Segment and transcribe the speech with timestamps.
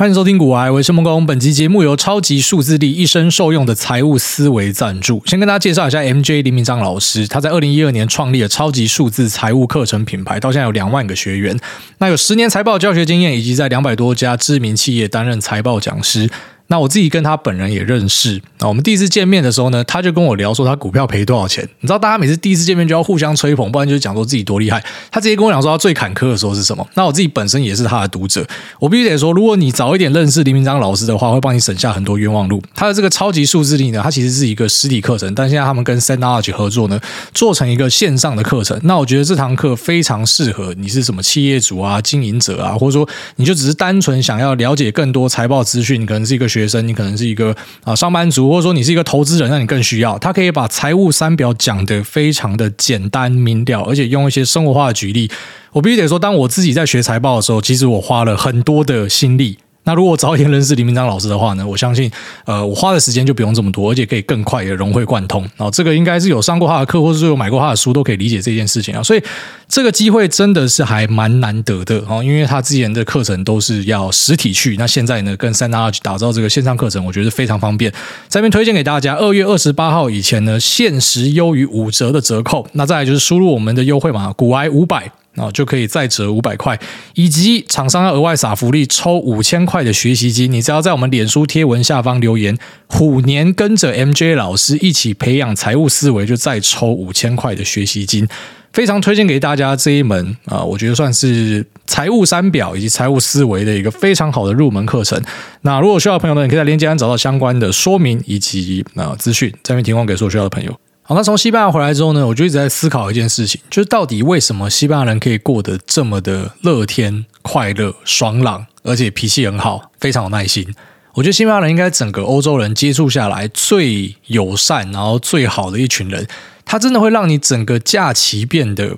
[0.00, 1.22] 欢迎收听《古癌，我是孟工》。
[1.26, 5.22] 本期节目由超级数字力一生受用的财务思维赞助。
[5.26, 11.54] 先跟大家介绍一下 MJ 林明章老师，他在二零一二年创立了超级数字财务课程品牌，到现在有两万个学员，
[11.98, 16.30] 那有十年财报教学经验，以及在两百多家知名企业担任财报讲师。
[16.70, 18.40] 那我自己跟他本人也认识。
[18.60, 21.68] 那我们第一次见面的时候呢，他就跟我聊说他股票赔多少钱。
[21.80, 24.82] 你知道，大家每次第一次见面就要互相吹捧，不然就是讲说自己多厉害。
[25.10, 26.86] 他直接跟我讲说他最坎坷的时候是什么。
[26.94, 28.46] 那我自己本身也是他的读者，
[28.78, 32.62] 我必须得说，如果你早一点认识林明章老师的话，会帮你省下很多冤枉路。
[32.74, 37.00] 他的这个超级数字力呢，它其实是一个实体课程，但现在他们跟 Synology 合作呢，
[37.34, 38.78] 做成一个线上的课程。
[38.84, 47.34] 那我觉得这堂课非常适合你是什么企业主啊、经营者啊，或者说你就只是单纯想要了解更多财报资讯，可能是一个学学生，你可能是一。
[47.40, 55.30] 个啊，上班族或者说你是一个投资人，那你更需要他可以把财务三表讲得非常的简单明了，而且用一些生活化的举例。
[55.72, 59.56] 我必须得说，当我自己在学财报的时候，其实我花了很多的心力。
[59.90, 62.08] 那如果早一点认识林明章老师的话呢，我相信，
[62.44, 65.42] 呃，我花的时间就不用这么多，而且可以更快的融会贯通。
[65.56, 69.02] 然后这个应该是有上过他的课，或者说有买过他的书，都可以理解这件事情啊。
[69.02, 69.22] 所以
[69.66, 77.92] 这个机会真的是还蛮难得的啊，因为他之前的课程都是要实体去，那现在呢，跟 Synology 打造这个线上课程，我觉得非常方便。
[78.28, 82.64] 这边推荐给大家，二月二十八号以前呢，限时优于五折的折扣。
[82.74, 85.10] 那再来就是输入我们的优惠码，股癌五百。
[85.36, 86.78] 啊，就可以再折五百块，
[87.14, 90.50] 以及厂商要额外撒福利，抽五千块的学习金。
[90.50, 98.28] 你只要在我们脸书贴文下方留言“虎年跟着 MJ 老师一起培养财务思维”，就再抽五千块的学习金。
[98.72, 105.20] 非常推荐给大家这一门啊，我觉得算是财务三表以及财务思维的一个非常好的入门课程。
[105.62, 110.72] 那如果需要的朋友呢，你可以在链接栏找到相关的说明以及啊资讯，这边提供给所有需要的朋友。
[111.10, 120.72] 好，那从西班牙回来之后呢，我就一直在思考一件事情，就是到底为什么西班牙人可以过得这么的乐天、快乐、爽朗，而且脾气很好，非常有耐心。
[121.14, 126.24] 我觉得西班牙人应该整个欧洲人接触下来最友善，然后最好的一群人。
[126.64, 128.96] 他真的会让你整个假期变得，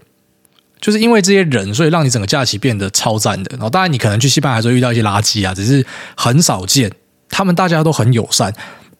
[0.83, 3.49] 就是因为这些人，所以让你整个假期变得超赞的。
[3.53, 6.93] 然后当然你可能去西班牙时候遇到一些垃圾啊，只是很少见。
[7.31, 8.55] 他们大家都很友善。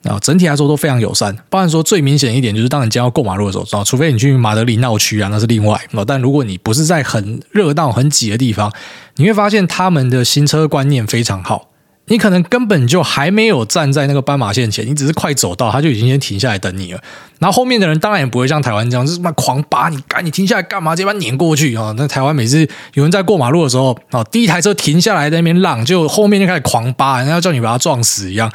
[0.05, 1.37] 啊，整体来说都非常友善。
[1.49, 5.81] 包含说最明显一点，就是当你将要过马路的时候，除非你去马德里闹区啊，那是另外。
[6.07, 8.73] 但如果你不是在很热闹、很挤的地方，
[9.17, 11.69] 你会发现他们的行车观念非常好。
[12.07, 17.01] 你可能根本就还没有站在那个斑马线前，你只是快走到，他就已经先停下来等你了。
[17.39, 20.97] 然后后面的人当然也不会像台湾这样，就是妈狂扒你，赶你停下来干嘛？
[20.97, 21.95] 直接把碾过去啊！
[21.97, 28.51] 那台湾每次有人在过马路的时候，啊，第一台车停下来在那边让，就后面就开始狂扒，人家要叫你把他撞死一样。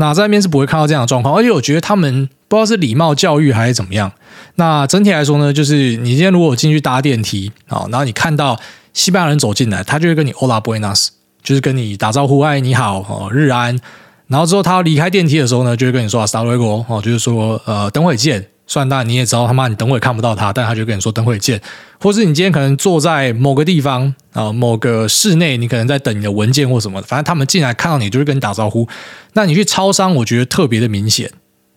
[0.00, 4.10] 那在那边是不会看到这样的状况，而且我觉得他们不知道是礼貌教育还是怎么样。
[4.56, 8.58] 那整体来说呢，就是你今天如果进去搭电梯啊，然后你看到
[8.92, 11.08] 西班牙人走进来，他就会跟你 Hola Buenas，
[11.42, 13.78] 就是跟你打招呼，哎，你好，哦，日安。
[14.26, 18.46] 然后之后他要离开电梯的时候呢，就会跟你说 Hasta luego，哦，就是说呃，等会见。
[18.70, 21.60] 虽然当然你也知道他妈你等会看不到他，但他就跟你说等会见。
[21.98, 28.86] 或是你今天可能坐在某个地方啊，某个室内，你可能在等你的文件或什么，反正他们进来看到你就会跟你打招呼。
[29.32, 31.28] 那你去超商，我觉得特别的明显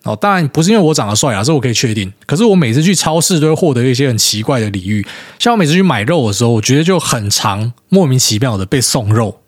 [0.04, 0.14] 哦。
[0.14, 2.12] 当然不是因为我长得帅啊，这我可以确定。
[2.26, 5.04] 可是我每次去超市都会获得一些很奇怪的礼遇，
[5.40, 9.40] 像我每次去买肉的时候，我觉得就很常莫名其妙的被送肉。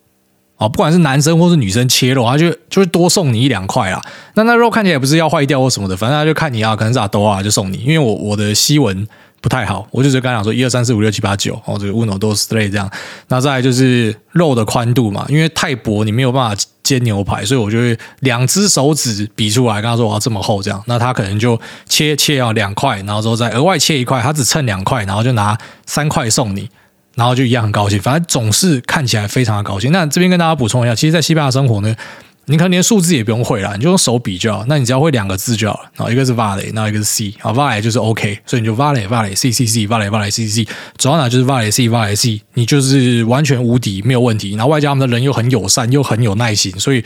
[0.59, 4.01] 哦，不管是男生或是女生切肉，他就就会多送你一两块啦。
[4.35, 7.77] 那那肉看起来也不是要坏掉或什么的，反正他就看你啊，可能是阿多啊，就送你。
[7.79, 9.07] 因为我我的西文
[9.43, 12.91] 不太好，我就只跟他讲说一二三四五六七八九，哦，这个 uno dos tres 这样。
[13.29, 20.83] 那再就是肉的宽度嘛，因为太薄你没有办法煎牛排，所以我就会两只手指比出来，跟他说我要这么厚这样。
[20.87, 26.71] 那他可能就切切啊两块，然后之后再额外切一块，他只称两块，然后就拿三块送你。
[27.17, 29.91] 然后就一样很高兴，反正总是看起来非常的高兴。
[29.91, 31.97] 那这边跟大家补充一下，其实，在西班牙生活呢，
[32.45, 34.65] 你可能连数字也不用会啦，你就用手比就好。
[34.69, 35.91] 那你只要会两个字就好了。
[35.97, 40.69] 然后一个是 vale，然后一个是 c，啊 vale 就是 OK，所以你就 vale vale c c c vale vale c c c，
[40.99, 44.51] 走到哪就是 vale c vale c，你就是完全无敌，没有问题。
[44.51, 47.03] 然后外加他们的人又很友善，又很有耐心，所以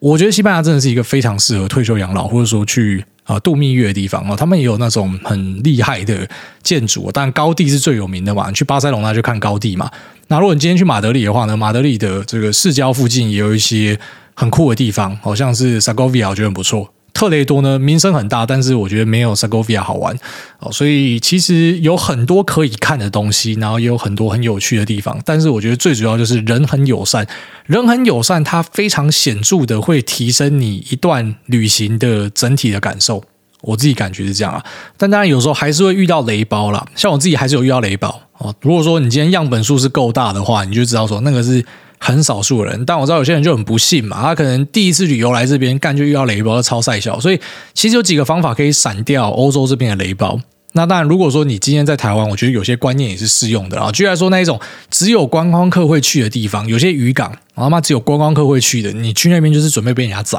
[0.00, 3.04] 我觉得西班牙真的是一个非常适合退休养老，或者说去。
[3.28, 6.26] 啊，度蜜月的地方哦，他们也有那种很厉害的
[6.62, 8.48] 建筑，但高地是最有名的嘛。
[8.48, 9.90] 你去巴塞隆那就看高地嘛。
[10.28, 14.00] 那如果你今天去马德里的话呢，马德里的这个市郊附近也有一些
[14.32, 16.90] 很酷的地方，好像是 Sagovia，我觉得很不错。
[17.18, 20.16] 特雷多呢，名声很大，但是我觉得没有 Segovia 好玩
[20.60, 25.20] 哦，所以其实有很多可以看的东西，然后也有很多很有趣的地方。
[25.24, 27.26] 但是我觉得最主要就是人很友善，
[27.66, 33.24] 人很友善，它非常显著的会提升你一段旅行的整体的感受。
[33.62, 34.64] 我自己感觉是这样啊，
[34.96, 36.86] 但当然有时候还是会遇到雷包啦。
[36.94, 38.54] 像我自己还是有遇到雷包哦。
[38.60, 41.64] 如果说你今天样本数是够大的话，你就知道说那个是
[41.98, 42.84] 很少数人。
[42.84, 47.18] 但我知道有些人就很不幸嘛，他可能第一次旅游来这边，干就遇到雷包，超赛小。
[47.20, 47.40] 所以
[47.74, 50.40] 其实有几个方法可以闪掉欧洲这边的雷包。
[50.72, 53.90] 那当然，如果说你今天在台湾，我觉得有些观念也是适用的啊。
[53.90, 54.60] 举例说，那一种
[54.90, 60.38] 只有观光客会去的地方，有些渔港，他妈只有观光客会去的，你去那边就是准备被人家宰，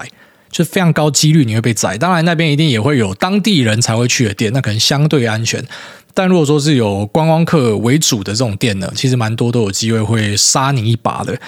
[0.52, 1.98] 就非常高几率你会被宰。
[1.98, 5.66] 当然，那边一定也会有当地人才会去的店，那可能相对安全。
[6.20, 11.40] 但如果说是有观光客为主的这种店呢，其实蛮多都有机会会杀你一把的。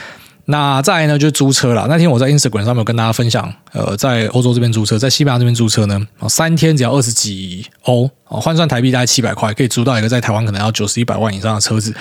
[0.45, 1.87] 那再来呢，就是租车了。
[1.89, 11.93] 那天我在 Instagram 上面有跟大家分享，呃，在欧洲这边租车，在西班牙这边租车呢，三天只要二十几欧哦，换算台币大概七百块，可以租到一个在台湾可能要九十一百万以上的车子。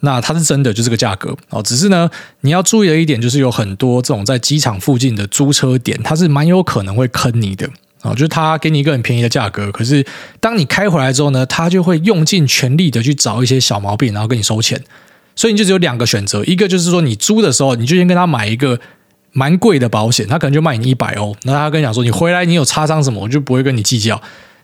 [0.00, 2.10] 那它是真的就这个价格哦，只是呢，
[2.42, 7.66] 你要注意的一点就是有很多这种在机场附近的租车点，它是蛮有可能会坑你的
[8.02, 10.04] 啊，就是他给你一个很便宜的价格，可是
[10.40, 14.82] 当你开回来之后呢，他就会用尽全力的去找一些小毛病，然后跟你收钱。
[15.36, 18.78] 所以你就只有两个选择，一个就是说你租的时候，你就先跟他买一个
[19.32, 24.20] 蛮贵的保险，他可能就卖你一百欧，那他跟你讲说，你回来你有擦伤什么，我就不会跟你计较。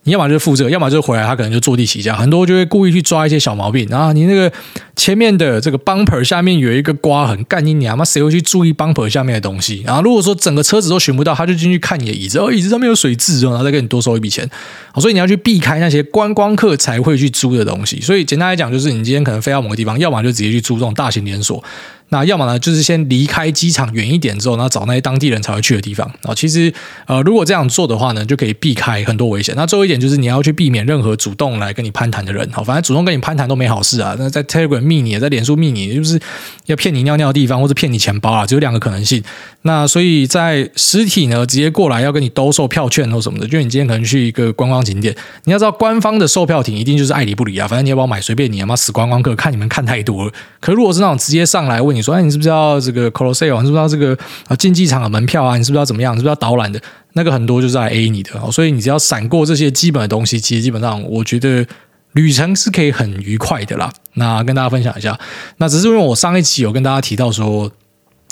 [0.07, 2.15] 你要么就是付这个，要么就是回来，他可能就坐地起价。
[2.15, 4.51] 很多就会故意去抓一些小毛病，然后你那个
[4.95, 9.83] 前面的这个 bumper 下面有一个刮痕，干你娘妈，谁会去注意 bumper 下面的东西？
[9.85, 14.49] 然后如果说整个车子都寻不到，他就进去看你的椅子，哦，椅子上面有水渍，然后再给你多收一笔钱。
[14.95, 18.01] 所以你要去避开那些观光客才会去租的东西。
[18.01, 21.63] 所以简单来讲，就是你今天可能飞到某个地方，要么就直接去租这种大型连锁。
[22.09, 26.07] 那要么呢，就是先离开机场远一点之后，然后找那些当地人才会去的地方。
[26.23, 26.73] 啊，其实
[27.07, 29.55] 呃，如果这样做的话呢，就可以避开很多危险。
[29.57, 32.49] 那最后一点就是你要去避免任何主动来跟你攀谈的人。
[32.53, 34.15] 好，反正主动跟你攀谈都没好事啊。
[34.19, 36.21] 那在 Telegram 密你，在脸书密你，就是
[36.67, 39.23] 要骗你尿尿的地方，或者骗你钱包啊，只有两个可能性。
[39.63, 45.13] 那所以在实体呢，直接过来要跟你兜售票券或什么的，就你今天可能去一个观光景点，
[45.45, 47.67] 你要知道官方的售票亭一定就是爱理不理啊。
[47.67, 50.33] 反正你要不要买随便你，他妈死观光客，看你们看太多了。
[50.61, 53.61] 可如果是那种直接上来问你说，哎，你是不是要这个 Colosseum？
[53.61, 54.17] 你是不是要这个
[54.49, 55.57] 啊竞技场的门票啊？
[55.57, 56.15] 你是不是要怎么样？
[56.15, 56.81] 你是不是要导览的？
[57.15, 58.31] 那个很多就是来 A 你的。
[58.53, 61.67] 所以你只要闪过这些基本的东西，其实基本上我觉得
[62.13, 63.91] 旅程是可以很愉快的啦。
[64.15, 65.19] 那跟大家分享一下，
[65.57, 67.73] 那只是因为我上一期有跟大家提到说。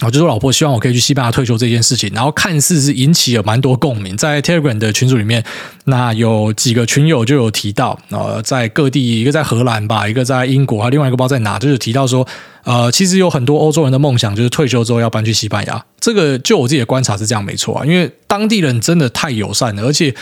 [0.02, 5.43] 我就是老婆希望我可以去西班牙退休这件事情，然后看似是引起了蛮多共鸣，在 Telegram 的群组里面，
[5.85, 12.26] 那有几个群友就有提到，呃，在各地，一个在荷兰吧，一个在英国，还有另外一个不知道在哪，就是提到说，
[12.64, 15.85] 呃，其实有很多欧洲人的梦想就是退休之后要搬去西班牙。
[16.00, 20.14] 这个就我自己的观察是这样，没错啊，因为当地人真的太友善了，而且。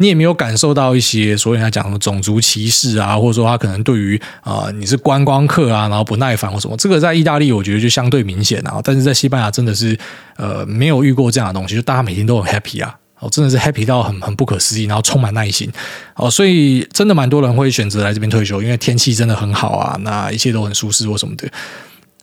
[0.00, 9.96] 你也没有感受到一些所谓他讲的种族歧视啊，或者说他可能对于啊、你是观光客啊，然后不耐烦或什么，这个在意大利我觉得就相对明显啊，但是在西班牙真的是
[10.36, 15.70] 呃没有遇过这样的东西，就大家每天都很 happy 啊，哦真的是 happy 到很很不可思议，然后充满耐心。
[16.14, 21.46] 哦，所以真的蛮多人会选择来这边退休，因为天气真的很好啊，那一切都很舒适或什么的。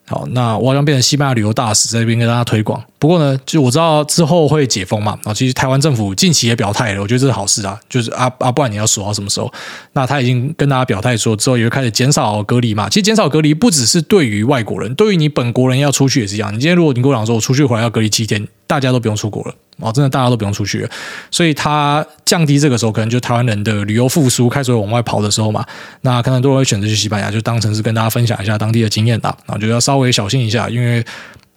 [0.09, 2.81] 好，那我好像变成西班牙旅游大使，在这边跟大家推广。
[2.97, 7.77] 不过呢，就我知道之后会解封嘛，啊，其实台湾政府近期也表态了，我觉得这是好事啊。
[7.89, 9.51] 就是啊啊，不然你要锁到什么时候？
[9.91, 12.87] 那他已经跟大家表态说，之后也会开始减少隔离嘛。
[12.87, 16.53] 其实减少隔离不只是对于外国人，对于你本国人要出去也是一样。
[16.53, 19.55] 你今天如果你跟我讲说，我出去回来要隔离七天，大家都不用出国了。
[19.79, 20.89] 哦，真的大家都不用出去了，
[21.29, 25.63] 所以它降低这个时候，可能就台湾人的旅游复苏开始往外跑的时候嘛，
[26.01, 29.37] 那可能都会选择去西班牙，就当成是跟大家分享一下当地的经验啦。
[29.45, 31.05] 啊，就要稍微小心一下，因为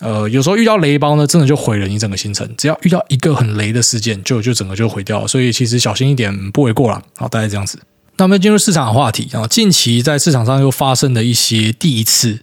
[0.00, 2.46] 呃，有时候遇到雷包呢，真的就毁了你整个行程。
[2.58, 5.26] 只要遇到一个很雷的事件，就就整个就毁掉了。
[5.26, 7.02] 所以其实小心一点不为过啦。
[7.16, 7.78] 好，大概这样子。
[8.18, 12.40] 那我们进入市场的话题啊，近期在市场上又发生了一些第一次。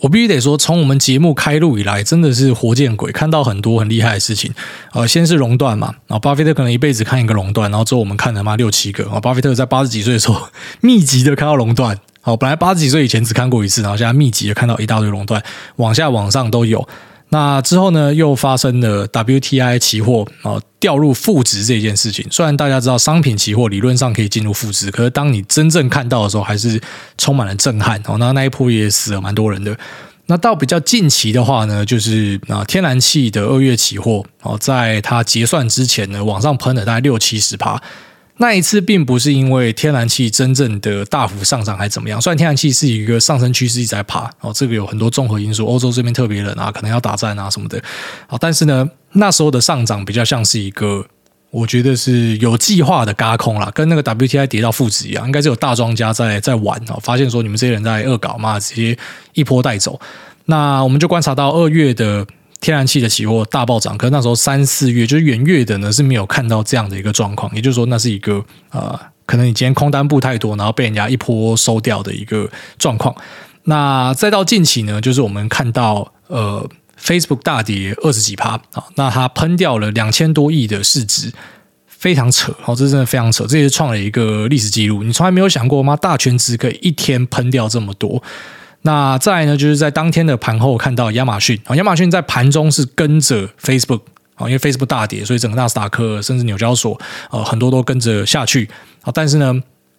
[0.00, 4.52] 我必须得说，从我们节目开录以来，真的是活见鬼，看到很多很厉害的事情。
[4.92, 9.10] 呃，先是熔断嘛，然后巴菲特可能一辈子看一个熔断，然后之后我们看了嘛六七个。
[9.10, 10.48] 啊，巴菲特在八十几岁的时候，
[10.80, 11.98] 密集的看到熔断。
[12.22, 15.42] 好，本来八十几岁以前只看过一次，然后现在密集的看到一大堆熔断，
[15.76, 16.86] 往下往上都有。
[17.32, 22.26] 那之后呢，又发生了 WTI 期货啊掉入负值这件事情。
[22.30, 26.80] 虽然大家知道商品期货理论上可以进入负值，可是当你真正看到的时候，还是
[27.16, 28.02] 充满了震撼。
[28.06, 29.76] 哦，那那一波也死了蛮多人的。
[30.26, 37.80] 那到比较近期的话呢，就是啊天然气的二月期货哦，在它结算之前呢，往上喷了大概六七十趴。
[38.42, 47.82] 那一次并不是因为天然气真正的大幅上涨还怎么样，虽然天然气是一个上升趋势一直在爬哦，这个有很多综合因素，欧洲这边特别冷啊，可能要打战啊什么的，
[48.40, 51.04] 但是呢，那时候的上涨比较像是一个，
[51.50, 58.96] 我觉得是有计划的轧空啦，跟那个 WTI 跌到负值一样，应该是有大庄家在在玩哦，发现说你们这些人在恶搞嘛，直接
[59.34, 60.00] 一波带走。
[60.46, 62.26] 那我们就观察到二月的。
[62.60, 73.14] 天然气的期货大暴涨，可是那时候三四月就是元月的呢是没有看到这样的一个状况，也就是说那是一个呃，可能你今天空单布太多，然后被人家一波收掉的一个状况。
[73.64, 76.68] 那再到近期呢，就是我们看到呃
[77.02, 81.32] Facebook 大跌二十几趴啊，那它喷掉了两千多亿的市值，
[81.86, 85.02] 非常扯哦，这真的非常扯，这也是创了一个历史记录。
[85.02, 85.96] 你从来没有想过吗？
[85.96, 88.22] 大权值可以一天喷掉这么多。
[88.82, 94.00] 那再呢，就是在当天的盘后看到亚马逊啊，亚马逊在盘中是跟着 Facebook
[94.36, 96.98] 啊，因为 Facebook 大跌，所以整个纳斯达克甚至纽交所
[97.30, 98.68] 呃很多都跟着下去
[99.02, 99.12] 啊。
[99.14, 99.54] 但是呢，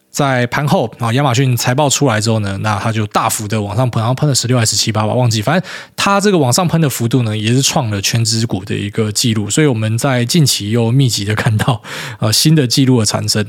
[0.09, 9.47] 在盘后啊，亚马逊财报出来之后呢，那它就大幅的往上喷，然后喷了十六还是十七八吧，忘记，反正它这个往上喷的幅度呢，也是创了权值股的一个记录。
[9.47, 11.83] 所以我们在近期又密集的看到
[12.19, 13.45] 呃新的记录的产生。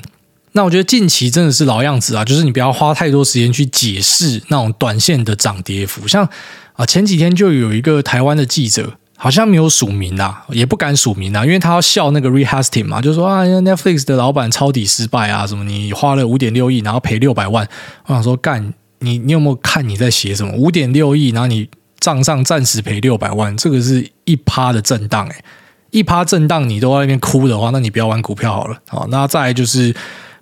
[0.53, 6.07] 那我觉得近期真的是老样子啊，就是你不要花太多时间去解释那种短线的涨跌幅。
[6.07, 6.29] 像
[6.75, 17.67] 啊，前几天就有一个台湾的记者，好像没有署名啊，也不敢署名啊，因为他要笑那个 Rehasting 嘛，就说啊，Netflix 的老板抄底失败啊，什么你花了五点六亿，然后赔六百万。
[18.07, 20.53] 我想说，干你，你有没有看你在写什么？
[20.55, 21.69] 五点六亿，然后你
[21.99, 25.45] 账上暂时赔六百万，这个是一趴的震荡诶，
[25.91, 28.79] 一趴震荡你都在那边哭的话，那你不要玩股票好了。
[28.89, 29.95] 好，那再来就是。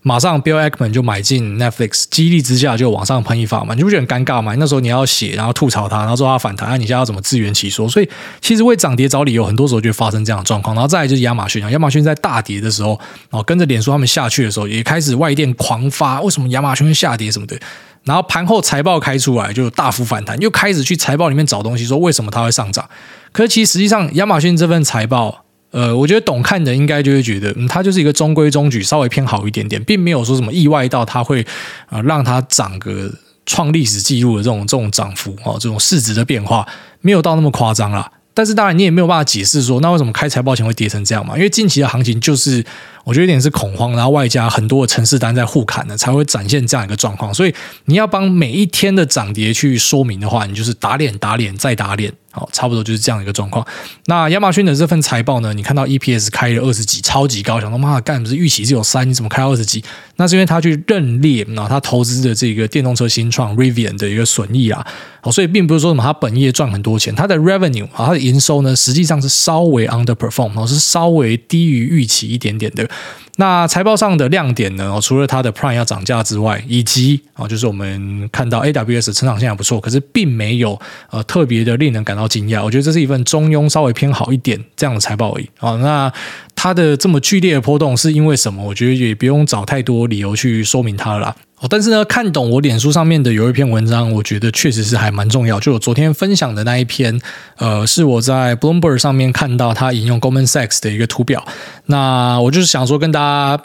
[0.02, 4.54] 马上，Bill Ackman 就买进 Netflix，激励之下就往上喷一发嘛，你不觉得很尴尬吗？
[4.58, 7.86] 那时候你要写，然后吐槽他，然后说他反弹，那你现在要怎么自圆其说？
[7.86, 8.08] 所以
[8.40, 10.74] 其实为涨跌找理由，很多时候就发生这样的状况。
[10.74, 17.58] 然后再来就是亚马逊啊，亚马逊在大跌的时候，然后跟着脸书他们下去的时候，也开始外电狂发，为什么亚马逊下跌什么的？
[18.04, 22.88] 然后盘后财报开出来就大幅反弹，又开始去财报里面找东西，说为什么它会上涨？
[23.32, 25.44] 可是其实实际上亚马逊这份财报。
[25.70, 31.46] 呃，我觉得懂看的应该就会觉得，嗯，它就是一个中规中矩，稍微偏好一点点，并没有说什么意外到它会
[31.88, 33.12] 啊、让它涨个
[33.46, 36.66] 创历史记录的这种这种涨幅哦，这种市值的变化
[37.00, 38.10] 没有到那么夸张啦。
[38.32, 41.36] 但是当然你也没有办法解释说，那为什么开财报前会跌成这样嘛？
[41.36, 42.64] 因为近期的行情就是。
[43.04, 47.32] 我觉得有点是恐慌，然后外加很多的程式单在互砍呢，才会展现这样一个状况。
[47.32, 47.54] 所以
[47.86, 53.66] 你要帮每一天的涨跌去说明的话，你就是打脸、打脸再打脸，好，差不多就是这样一个状况。
[54.06, 59.82] 那亚马逊的这份财报呢，你看到 EPS 开了二十几，超级高，想说妈干，不是预期只有三，你怎么开二十几？
[60.16, 64.86] 那是因为他去认列，那他投资的这个电动车新创 Rivian 的一个损益啊，
[65.22, 72.86] 好，所以并不是说什么他本业赚很多钱，他的 revenue 啊，他的营收呢，实际上是稍微 underperform，是稍微低于预期一点点的。
[73.36, 74.98] 那财报上的亮点呢？
[75.00, 80.78] 除了它的 Prime 要涨价之外，以及啊，就是我们看到 AWS 成长性还不错，可是并没有
[81.10, 82.62] 呃特别的令人感到惊讶。
[82.62, 85.76] 我觉得这是一份中庸、稍微偏好一点这样的财报而已啊。
[85.76, 86.12] 那
[86.62, 88.62] 它的这么剧烈的波动是因为什么？
[88.62, 91.34] 我觉得也不用找太多理由去说明它了。
[91.58, 95.58] 哦，但是呢，看懂我脸书上面的有一篇文章，我觉得确实是还蛮重要。
[95.58, 97.18] 就我昨天分享的那一篇，
[97.56, 101.42] 呃，是我在 Bloomberg 上面看到他引用 Goldman Sachs 的一个图表。
[101.86, 103.62] 那我就是想说跟大家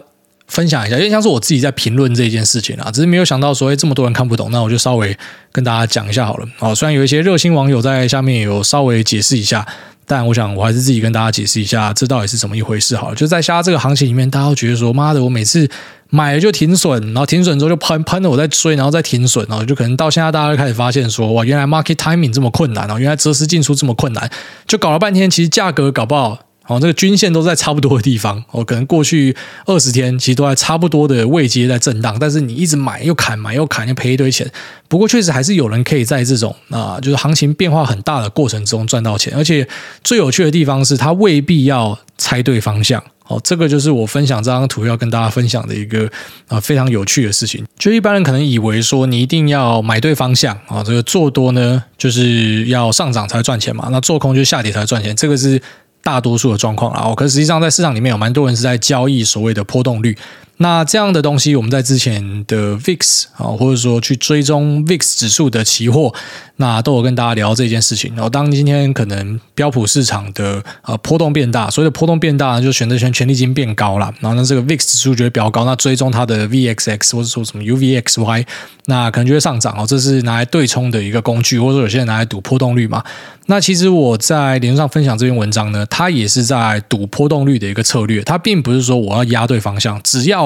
[0.47, 5.17] 分享一下，因为像是我自己在评论这件事情啊，只是没有想到说诶这么多人看不懂，那我就稍微
[5.51, 6.47] 跟大家讲一下好了。
[6.59, 9.65] 哦，虽然有一些热心网友在下面有稍微解释一下。
[10.07, 13.15] 但我想，我还是自己跟大家解释一下，这到底是怎么一回事好了。
[13.15, 15.67] 就在下这个行情里面，大家都觉得说，妈的，我每次
[16.11, 24.29] 买了就停损，然后停损之后就喷喷了，我再追，然后再停损，然后就可能到现在大家就开始发现说，哇，原来 market timing 这么困难哦，原来择时进出这么困难，
[24.67, 26.44] 就搞了半天，其实价格搞不好。
[26.67, 34.49] 哦，这个均线都在差不多的地方，哦，可能过去二十天其实都在差不多的位阶在震荡，但是你一直买又砍，买又砍，又赔一堆钱。
[34.87, 39.67] 不过确实还是有人可以在这种啊，就是行情变化很大的过程中赚到钱，而且
[40.03, 43.03] 最有趣的地方是，它未必要猜对方向。
[43.27, 46.09] 哦，这个就是我分享这张图要跟大家分享的一个
[46.47, 47.65] 啊非常有趣的事情。
[47.77, 55.61] 就一般人可能以为说你一定要买对方向啊，这个做多呢就是要上涨才赚钱嘛，那做空就下跌才赚钱，这个是。
[56.05, 60.15] 大多数的状况啊，可实际上在市场里面有蛮多人是在交易所谓的波动率。
[60.57, 66.13] 那这样的东西，我们在之前的 VIX 啊，或者说去追踪 VIX 指数的期货，
[66.55, 68.13] 那都有跟大家聊这件事情。
[68.15, 78.45] 然后，当今天可能标普市场的呃波动变大，所谓的波动变大，就选择权权利金变高了，然后呢，这个 VIX 指数就会比较高，那追踪它的 VXX 或者说什么 UVXY，
[78.85, 79.85] 那可能就会上涨哦。
[79.85, 83.03] 这是拿来对冲的一个工具，或者说有些人拿来赌波动率嘛。
[83.47, 90.44] 那其实我在脸书上分享这篇文章呢，它也是在赌波动率的一个策略，它并不是说我要压对方向，只要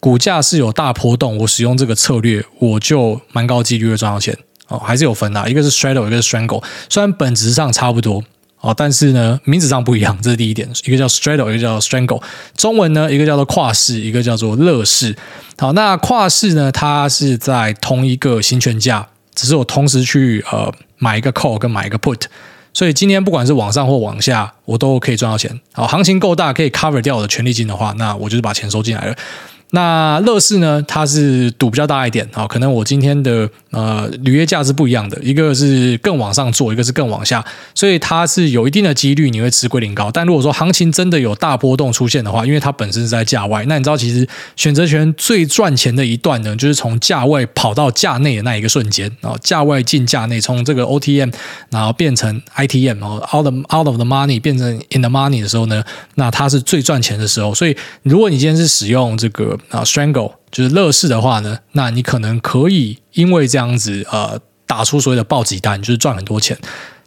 [0.00, 4.36] 股价是有大波动，我使用这个策略，我就蛮高几率会赚到钱
[4.68, 4.78] 哦。
[4.78, 8.22] 还是有分的，一个是 straddle，一个是 strangle，虽然本质上差不多
[8.60, 10.68] 哦，但是呢，名字上不一样，这是第一点。
[10.84, 12.22] 一个叫 straddle，一个叫 strangle。
[12.56, 15.16] 中文呢，一个叫做跨式，一个叫做乐式。
[15.58, 22.22] 好，那跨式呢，它是在同一个行权价，只是我同时去呃买一个 call 跟买一个 put。
[22.72, 25.60] 所以今天不管是往上或往下，我都可以赚到钱。
[25.72, 29.16] 好，行情够大，可以 cover 掉我的权利金的话，那我就是把钱收进来了。
[29.70, 37.44] 那乐视呢，它是赌比较大一点啊，可能我今天的呃履约价是不一样的，一个是更往上做，一个是更往下，
[37.74, 40.10] 所以它是有一定的几率你会吃归零高。
[40.10, 51.30] 但如果说行情真的有大波动出现的话，因为它本身是在价外，那你知道其实选择权最赚钱的一段呢，就是从价外跑到价内的那一个瞬间啊，价外进价内，从这个 OTM
[51.68, 55.84] 然后变成 ITM 哦，out of out of the money 变成 in the money 的时候呢，
[56.14, 57.52] 那它是最赚钱的时候。
[57.54, 59.57] 所以如果你今天是使用这个。
[59.70, 66.58] 啊，Strangle 就是乐视的话呢，那你可能可以因为这样子呃打出所谓的暴击单，就是赚很多钱。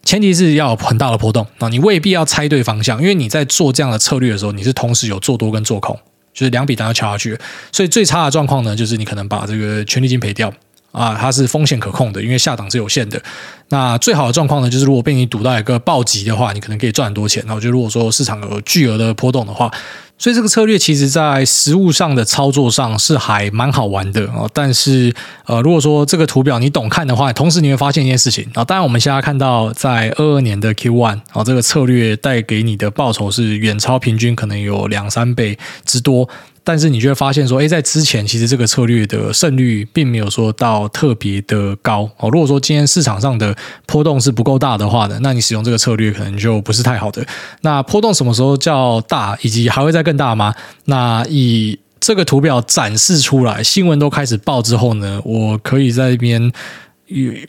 [0.03, 5.95] 前提是要有很大的波动啊，你未必要猜对方向，因为你在做这样的策略的时候，你是同时有做多跟做空，
[6.33, 7.37] 就是两笔单要敲下去。
[7.71, 10.51] 所以最差的状况呢，就是你可能把这个权利金赔掉
[10.91, 13.21] 啊，它是风险可控的，因为下档是有限的。
[13.69, 17.43] 那最好的状况呢，就是如果被你赌到一个暴击的话，你可能可以赚很多钱。
[17.47, 19.71] 那我觉得如果说市场有巨额的波动的话。
[20.17, 24.45] 所以这个策略其实，在实物上的操作上是还蛮好玩的啊。
[24.53, 25.11] 但是，
[25.47, 28.63] 呃，如果说这个图表你懂看的话，同时你会发现一件事情啊。
[28.63, 36.29] 当然，我们现在看到在二二年的 Q one 啊，这个策略带给你的报酬是远超平均，可能有两三倍之多。
[36.63, 42.29] 但是你就会发现说，诶，在之前其实这个策略的胜率并没有说到特别的高哦。
[42.29, 47.25] 如果说今天市场上的波动是不够大的话呢，那你使用这个策略可能就不是太好的。
[47.61, 50.53] 那波动什么时候叫大，以及还会再更大吗？
[50.85, 56.51] 那以这个图表展示出来，新闻都开始报之后呢，我可以在这边。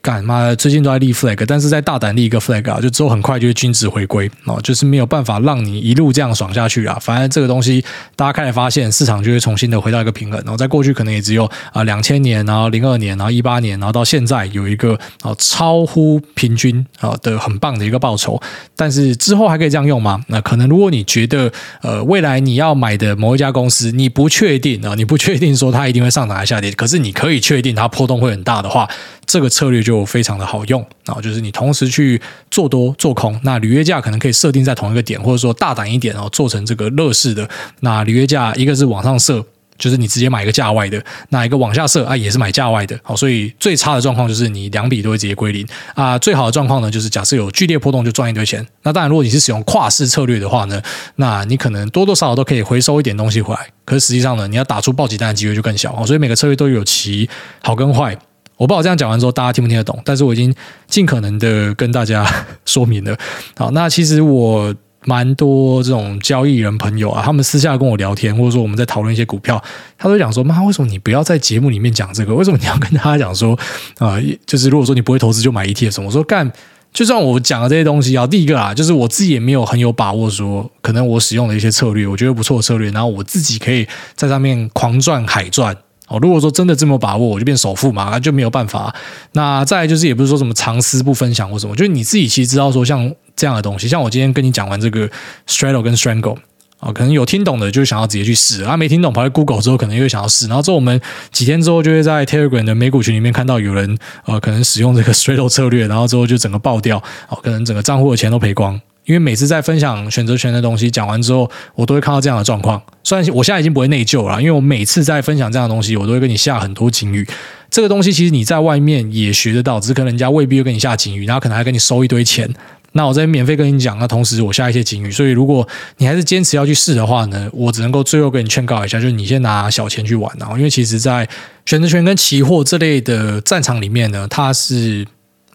[0.01, 6.99] 干妈，最近都在立 flag，但是在大胆立一个 flag 啊，就之后很快就会均值回归哦，就是没有办法让你一路这样爽下去啊。
[7.01, 7.85] 反正这个东西，
[8.17, 10.39] 大家开始发现市场就会重新的回到一个平衡。
[10.41, 18.41] 然后在过去可能也只有啊两千年，然后零二年，然后一八年，然后到现在有一个啊超乎平均啊的很棒的一个报酬。
[18.75, 20.21] 但是之后还可以这样用吗？
[20.29, 21.53] 那可能如果你觉得
[21.83, 28.89] 呃未来你要买的某一家公司你不确定啊，你不确定说它一定会上涨还是下跌，可是你可以确定它波动会很大的话。
[29.25, 37.49] 这个策略就非常的好用啊，就是你同时去做多做空，那履约价可能可以设定在同一个点，或者说大胆一点然后，做成这个乐视的。
[37.81, 39.43] 那履约价一个是往上设，
[39.79, 40.99] 就是你直接买一个价外的；
[41.31, 42.99] 那一个往下设啊，也是买价外的。
[43.03, 46.19] 好，所以最差的状况就是你两笔都会直接归零啊。
[46.19, 48.67] 最好的状况呢，就是假设有剧烈波动就赚一堆钱。
[48.83, 50.83] 那当然，如果你是使用跨市策略的话呢，
[51.17, 53.61] 那你可能多多少少都可以回收一点东西回来。
[53.85, 56.05] 可是实际上呢，你要打出暴击单的机会就更小。
[56.05, 57.29] 所以每个策略都有其
[57.63, 58.17] 好跟坏。
[58.63, 60.55] 我不知道这样讲完之后大家听不听得懂，但是我已经
[60.87, 62.25] 尽可能的跟大家
[62.65, 63.19] 说明了。
[63.57, 64.73] 好，那其实我
[65.05, 69.61] 蛮多这种交易人朋友啊，他们私下跟我聊天，或者说我们在讨论一些股票，
[69.99, 72.33] 他都讲说：“妈，为什么你不要在节目里面讲这个？
[72.37, 73.59] 为什么你要跟大家讲说
[73.99, 74.17] 啊？
[74.47, 76.49] 就是如果说你不会投资，就买 ETF 什么？”我说：“干，
[76.93, 85.77] 就算我讲的这些东西啊，第一个啊，就是我自己也没有很有把握说，可能我使用的一些策略，我觉得不错的策略，然后我自己可以在上面狂赚海赚。”
[86.09, 88.95] 哦，如果说真的这么把握，我就变首富嘛，那就没有办法。
[89.33, 95.09] 那再来就是，也不是说什么藏私不分享或什么，就是你自己其实知道说，像这样的东西，像我今天跟你讲完这个
[95.49, 96.37] Straddle 跟 Strangle
[96.81, 100.49] 啊，可能有听懂的就想要直接去试，啊，没听懂跑去 Google 之后，可能又想要试。
[100.49, 108.79] 然后之后我们几天之后就会在 Telegram 的美股群里面看到有人呃，可能使用这个 Straddle 策略，然后之后就整个爆掉，哦，可能整个账户的钱都赔光。
[109.05, 112.81] 因为每次在分享选择权的东西讲完之后，我都会看到这样的状况。
[113.03, 117.27] 虽然我现在已经不会内疚了，因为我每次在分享这样的东西，我都会跟你下很多警语。
[117.71, 122.49] 这个东西其实你在外面也学得到，只是可能人家未必会跟你下警语，然后可能还跟你收一堆钱。
[122.95, 125.11] 那我这边免费跟你讲，那同时我下一些警语。
[125.11, 130.31] 所以如果你还是坚持要去试的话呢，我只能够最后跟你劝告一下，就是你先拿小钱去玩。
[130.39, 131.27] 然后，因为其实，在
[131.65, 135.07] 选择权跟期货这类的战场里面呢，它是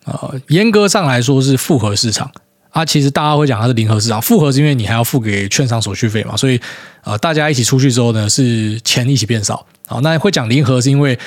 [0.06, 2.32] 呃严格上来说是复合市场。
[2.70, 6.60] 啊，其实大家会讲它是零和市场，复合是因为你还要付给券商手续费嘛，所以
[7.04, 9.66] 呃，大家一起出去之后呢，是钱一起变少。
[9.88, 11.18] 好，那会讲零和是因为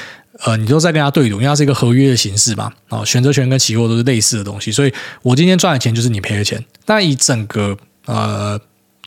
[0.45, 2.71] 呃，你都在跟他对赌，因为它是一个合约的形式嘛。
[2.89, 6.63] 啊，选择权跟期货都是类似的东西，所以我今天赚的钱就是你赔的钱。
[6.85, 7.77] 但以整个
[8.07, 8.59] 呃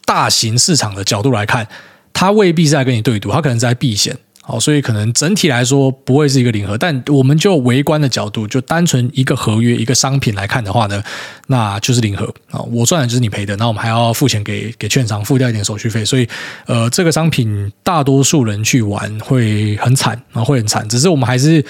[0.05, 1.67] 大型市场的角度来看，
[2.11, 4.17] 它未必是在跟你对赌，它可能是在避险。
[4.45, 11.01] 好，所以可能整体来说不会是一个零和，但我们就围观的角度，就单纯一个合约、一个商品来看的话呢，
[11.47, 12.59] 那就是零和啊。
[12.59, 16.27] 我赚的就是你赔的，那我们还要付钱给给券商，付掉一点手续费，所以
[16.65, 20.85] 呃，这个商品大多数人去玩会很惨啊，会很惨。
[20.89, 21.63] 只是我们还是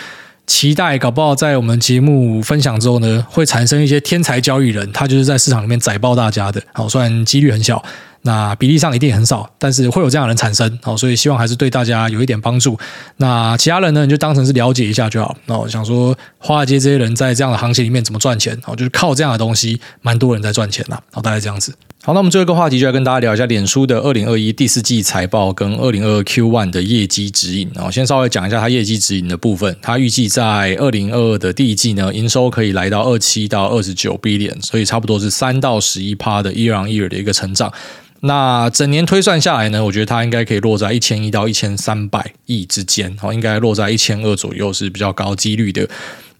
[0.48, 6.60] 期待，搞不好在我们节目分享之后呢，会产生一些天才交易人，他就是在市场里面宰爆大家的。
[6.74, 7.86] 好，虽然几率很小。
[8.26, 12.78] 那比例上一定很少，但是会有这样的人产生哦，所以希望还是对大家有一点帮助。
[13.18, 15.36] 那其他人呢，你就当成是了解一下就好。
[15.46, 18.58] 那我想说，华尔街这些人在这样的行情里面怎么赚钱？
[18.66, 21.02] 哦，就是靠这样的东西，蛮多人在赚钱啦。
[21.12, 21.74] 好，大概这样子。
[22.06, 27.72] 好，那我们最后一个话题就来跟大家聊一下脸书的二零二一第四季财报跟二零二二 Q one 的业绩指引。
[27.74, 29.74] 然后先稍微讲一下它业绩指引的部分。
[29.82, 37.72] 它预计在二零二二的第一季呢，营收可以来到二七到二十九 B 点所以差不多是三到十一趴的 year on year 的一个成长。
[38.20, 43.16] 那整年推算下来呢，我觉得它应该可以落在一千亿到一千三百亿之间。
[43.18, 45.88] 好，应该落在一千二左右是比较高几率的。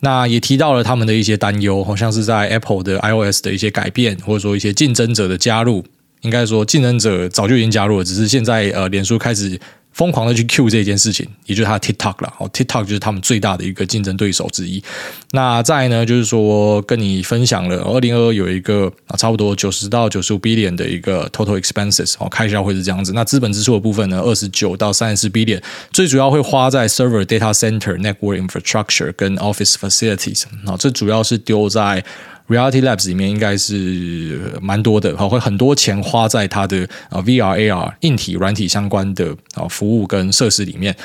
[0.04, 5.84] 那也提到了他们的一些担忧，好像是在 Apple 的 iOS 的一些改变，或者说一些竞争者的加入。
[6.24, 9.58] 应该说，竞争者早就已经加入了，只是现在呃，脸书开始。
[9.94, 12.34] 疯狂的去 Q 这件事情，也就是它的 TikTok 了。
[12.40, 14.84] 哦，TikTok 就是他们最大的一个竞争对手之一。
[15.32, 23.14] 那再呢，就是说跟你分享了，二零二二有一个啊，差不多九十到九十五 billion 的一个 total expenses 哦，开销会是这样子。
[23.14, 30.44] 那资本支出的部分呢，二十九到三十四 billion，最主要会花在 server data center network infrastructure 跟 office facilities。
[30.66, 32.04] 哦，这主要是丢在。
[32.54, 40.96] Reality Labs 里面应该是蛮多的，好，会很多钱花在它的啊 VR AR 硬体软体相关的啊服务跟设施里面。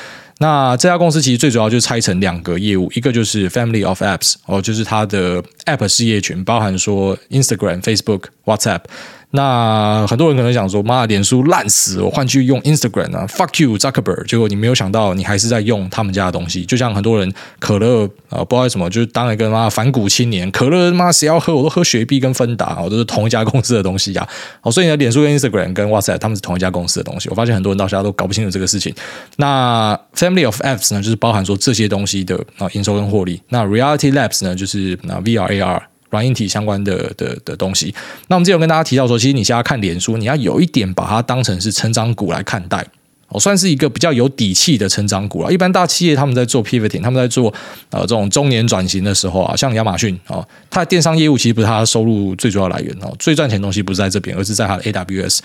[0.41, 8.83] 那这家公司其实最主要就拆成两个业务，一个就是 Family of Apps 哦，就是它的 App 事业群，包含说 Instagram、Facebook、WhatsApp。
[9.31, 14.25] 那很多人可能想说，妈，脸书烂死，我换去用 Instagram 啊，fuck you Zuckerberg。
[14.25, 16.65] 结果你没有想到，你还是在用他们家的东西。
[16.65, 24.27] 就像很多人可乐啊，不知道什么，就是当一个妈反骨青年，可乐妈谁要喝，我都喝雪碧跟芬达，我都是同一家公司的东西呀。
[24.63, 27.29] 好，所以呢，脸书跟 Instagram 跟 WhatsApp 他们是同一家公司的东西。
[27.29, 28.95] 我发现很多人到现在都搞不清楚这个事情。
[29.37, 33.43] 那 Family of Apps 呢，就是包含说这些东西的啊营收跟获利。
[33.51, 35.83] 那 Reality Labs 呢，就是那 VR AR。
[36.11, 37.95] 软硬体相关的的的东西，
[38.29, 42.85] 那我们之前有跟大家提到说，其实你现在看脸书，你要有一点把它当成是成长股来看待，
[43.29, 45.53] 哦，算是一个比较有底气的成长股了。
[45.53, 47.53] 一般大企业他们在做 pivoting，他们在做
[47.91, 55.41] 呃这种中年转型的时候啊，像亚马逊啊，它的电商业务其实不是它的收入最主要来源哦，最赚钱的东西不是在这边，而是在它的 AWS。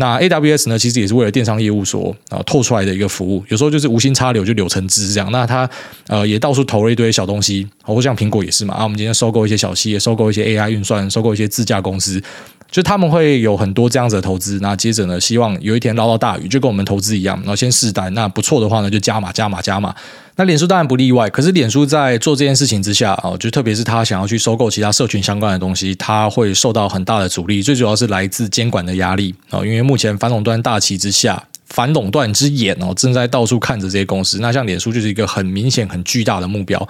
[0.00, 5.30] 那 AWS 呢，其实也是为了电商业务所啊透出来的一个服务，有时候就是无心插柳就柳成枝这样。
[5.32, 5.68] 那它
[6.06, 12.22] 呃也到处投了一堆小东西，或像苹果也是嘛啊，我们今天收购一些小企业，收购一些 AI 运算，收购一些自驾公司。
[12.70, 19.94] 就他们会有很多这样子的投资，那接着呢，希望有一天捞到大鱼，就跟我们投资一样，然后先试单，那不错的话呢，就加码加码加码。
[20.36, 36.86] 那脸书当然不例外，可是脸书在做这件事情之下啊，就特别是他想要去收购其他社群相关的东西，他会受到很大的阻力，最主要是来自监管的压力啊，因为目前反垄断大旗之下，反垄断之眼哦正在到处看着这些公司，那像脸书就是一个很明显很巨大的目标，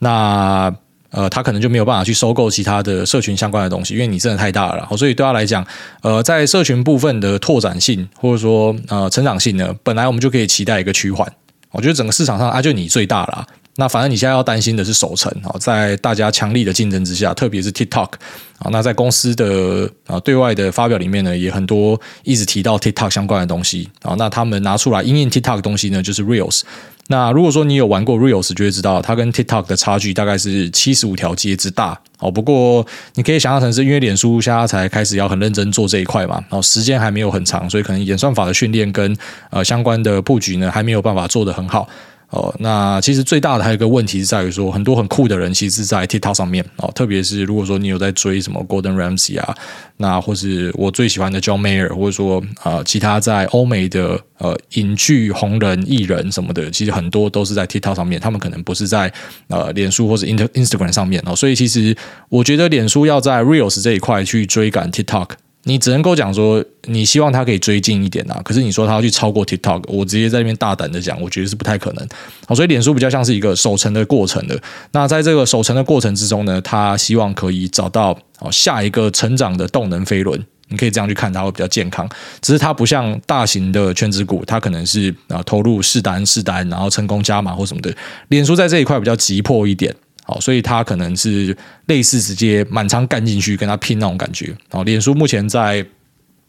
[0.00, 0.74] 那。
[1.10, 5.66] 呃，他可能就没有办法去收购其他的社群相关的东西，因为你真的太大了，所以对他来讲，
[6.02, 11.30] 呃，在社群部分的拓展性或者说呃成长性呢，本来我们就可以期待一个趋缓。
[11.72, 13.46] 我觉得整个市场上啊，就你最大了。
[13.76, 18.10] 那反正你现在要担心的是守成啊，在大家强力的竞争之下，特别是 TikTok
[18.58, 24.14] 啊，那在公司的啊对外的发表里面呢，也很多一直提到 TikTok 相关的东西啊。
[24.18, 26.62] 那他们拿出来因应 TikTok 的东西呢，就是 Reels。
[27.10, 32.30] 那如果说你有玩过 Reels，就会知道它跟 TikTok 的差距大概是七十五条街之大哦。
[32.30, 39.16] 不过你可以想象成是因为脸书现在才开始要很认真做这一块嘛，然后时间还没有很长，所以可能演算法的训练跟
[39.50, 41.88] 呃相关的布局呢，还没有办法做得很好。
[42.30, 49.52] 哦，那其实最大的还有一个问题是在于说，很多很酷的人其实是在 TikTok 上面哦，特别是如果说你有在追什么 Golden Ramsay 啊，
[49.96, 59.12] 那或是我最喜欢的 John Mayer，或者说呃其他在欧美的呃影剧红人艺人什么的，其实很多都是在 TikTok 上面，他们可能不是在
[59.48, 61.96] 呃脸书或者 Instagram 上面哦，所以其实
[62.28, 65.30] 我觉得脸书要在 Reels 这一块去追赶 TikTok。
[65.64, 72.08] 你只能够讲说，你希望他可以追近一点啊，可是你说他要去超过 TikTok，我直接在那边大胆的讲，我觉得是不太可能。
[72.46, 74.58] 好，所以脸书比较像是一个守成的过程的。
[74.92, 80.42] 那在这个守成的过程之中呢，他希望可以找到哦下一个成长的动能飞轮。
[80.72, 82.08] 你可以这样去看，它会比较健康。
[82.40, 87.92] 只是它不像大型的圈子股，它可能是啊投入试单试单，然后成功加码或什么的。
[88.28, 89.92] 脸书在这一块比较急迫一点。
[90.30, 94.54] 好，所以他可能是类似直接满仓干进去跟他拼那种感觉。
[94.70, 95.84] 好，脸书目前在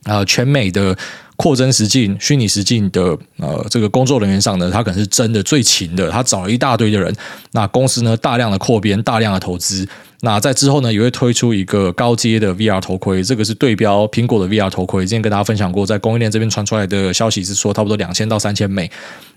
[0.03, 0.95] 呃全美的
[1.35, 7.11] 扩增实境、虚拟实境的呃这个工作人员上呢，他可能是真的最勤的，他找了一大堆的人。
[7.53, 9.87] 那公司呢，大量的扩编，大量的投资。
[10.23, 15.03] 那在之后呢，也会推出一个高阶的 VR 头盔，这个是对标苹果的 VR 头盔。
[15.03, 18.91] 之前跟大家分享过，在供应链这边传出来的消息是说，差不多两千到三千美。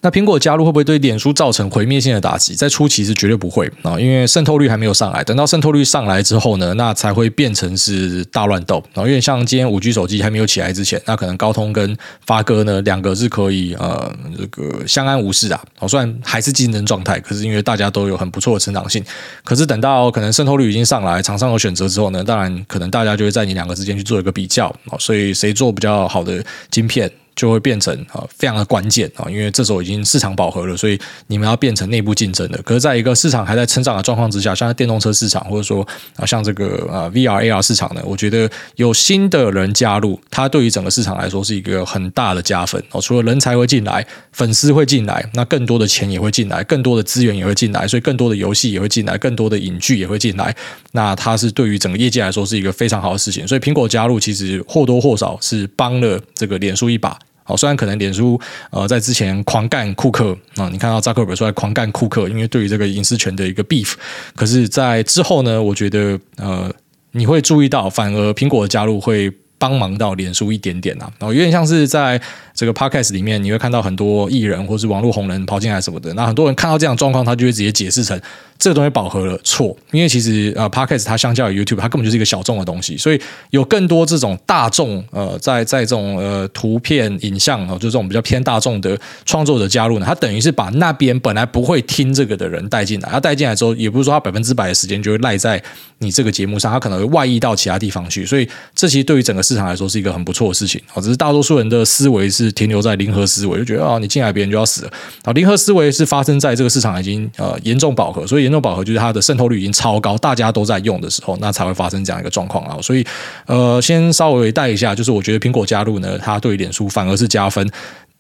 [0.05, 2.55] 那苹果加入会不会对脸书造成毁灭性的打击？
[2.55, 5.25] 在初期是绝对不会啊，因为渗透率还没有上来。
[5.25, 9.01] 等到渗透率上来之后呢，那才会变成是大乱斗啊。
[9.01, 15.59] 因为像今天五 G 手机还没有起来之前，那可能高通跟发哥呢两个是可以呃这个相安无事啊。
[15.88, 19.03] 虽然还是竞争状态，可是因为大家都有很不错的成长性。
[19.43, 27.11] 可是等到可能渗透率已经上来，厂商有选择之后呢，当然可能大家就会在你两个之间去做一个比较啊，所以谁做比较好的晶片。
[27.37, 32.61] 就会变成啊非常的关键啊，因为这时候已经市场饱和了，所以你们要变成内部竞争的。
[32.62, 43.01] 可是，在一个市场还在成长的状况之下，像电动车市场，或者说啊像这个啊 VR AR 市场呢，我觉得有新的人加入，它对于整个市场来说是一个很大的加分哦。
[43.01, 50.55] 除了人才会进来，粉丝会进来，那更多的钱也会进来，更多的资源也会进来，所以更多的游戏也会进来，更多的影剧也会进来。
[50.96, 53.46] 那它是对于整个业界来说是一个非常好的事情。
[53.48, 57.18] 所以苹果加入，其实或多或少是帮了这个脸书一把。
[57.42, 63.92] 好，虽然可能脸书呃在之前狂干库克啊，你看到扎克伯格出来狂干库克，因为对于这个隐私权的一个 beef，
[64.35, 66.72] 可是，在之后呢，我觉得呃
[67.11, 72.20] 你会注意到，反而苹果的加入会帮忙到脸书一点点啊，然后有点像是在
[72.55, 78.19] 这个 podcast 里面，你会看到很多艺人或是网络红人跑进来什么的，那很多人看到这样状况，他就会直接解释成。
[78.57, 95.61] 这个东西饱和了，错，因为其实呃，Podcast 它相较于 YouTube，它根本就是一个小众的东西，所以有更多这种大众呃，在在这种呃图片影像哦，就这种比较偏大众的创作者加入呢，他等于是把那边本来不会听这个的人带进来，他带进来之后，也不是说他百分之百的时间就会赖在
[95.99, 100.81] 你这个节目上，他可能会外溢到其他地方去，所以这其实对于整个市场来说是一个很不错的事情。
[101.03, 105.33] 只是大多数人的思维是是停留在零和思维，就觉得啊，你进来别人就要死了啊。
[105.33, 112.76] 零和思维是发生在这个市场已经呃严重饱和，所以严重饱和就是它的渗透率已经超高，大家都在用的时候，那才会发生这样一个状况啊。
[112.83, 113.04] 所以，
[113.46, 117.68] 呃，先稍微带一下，就是我觉得苹果加入呢，它对脸书反而是加分。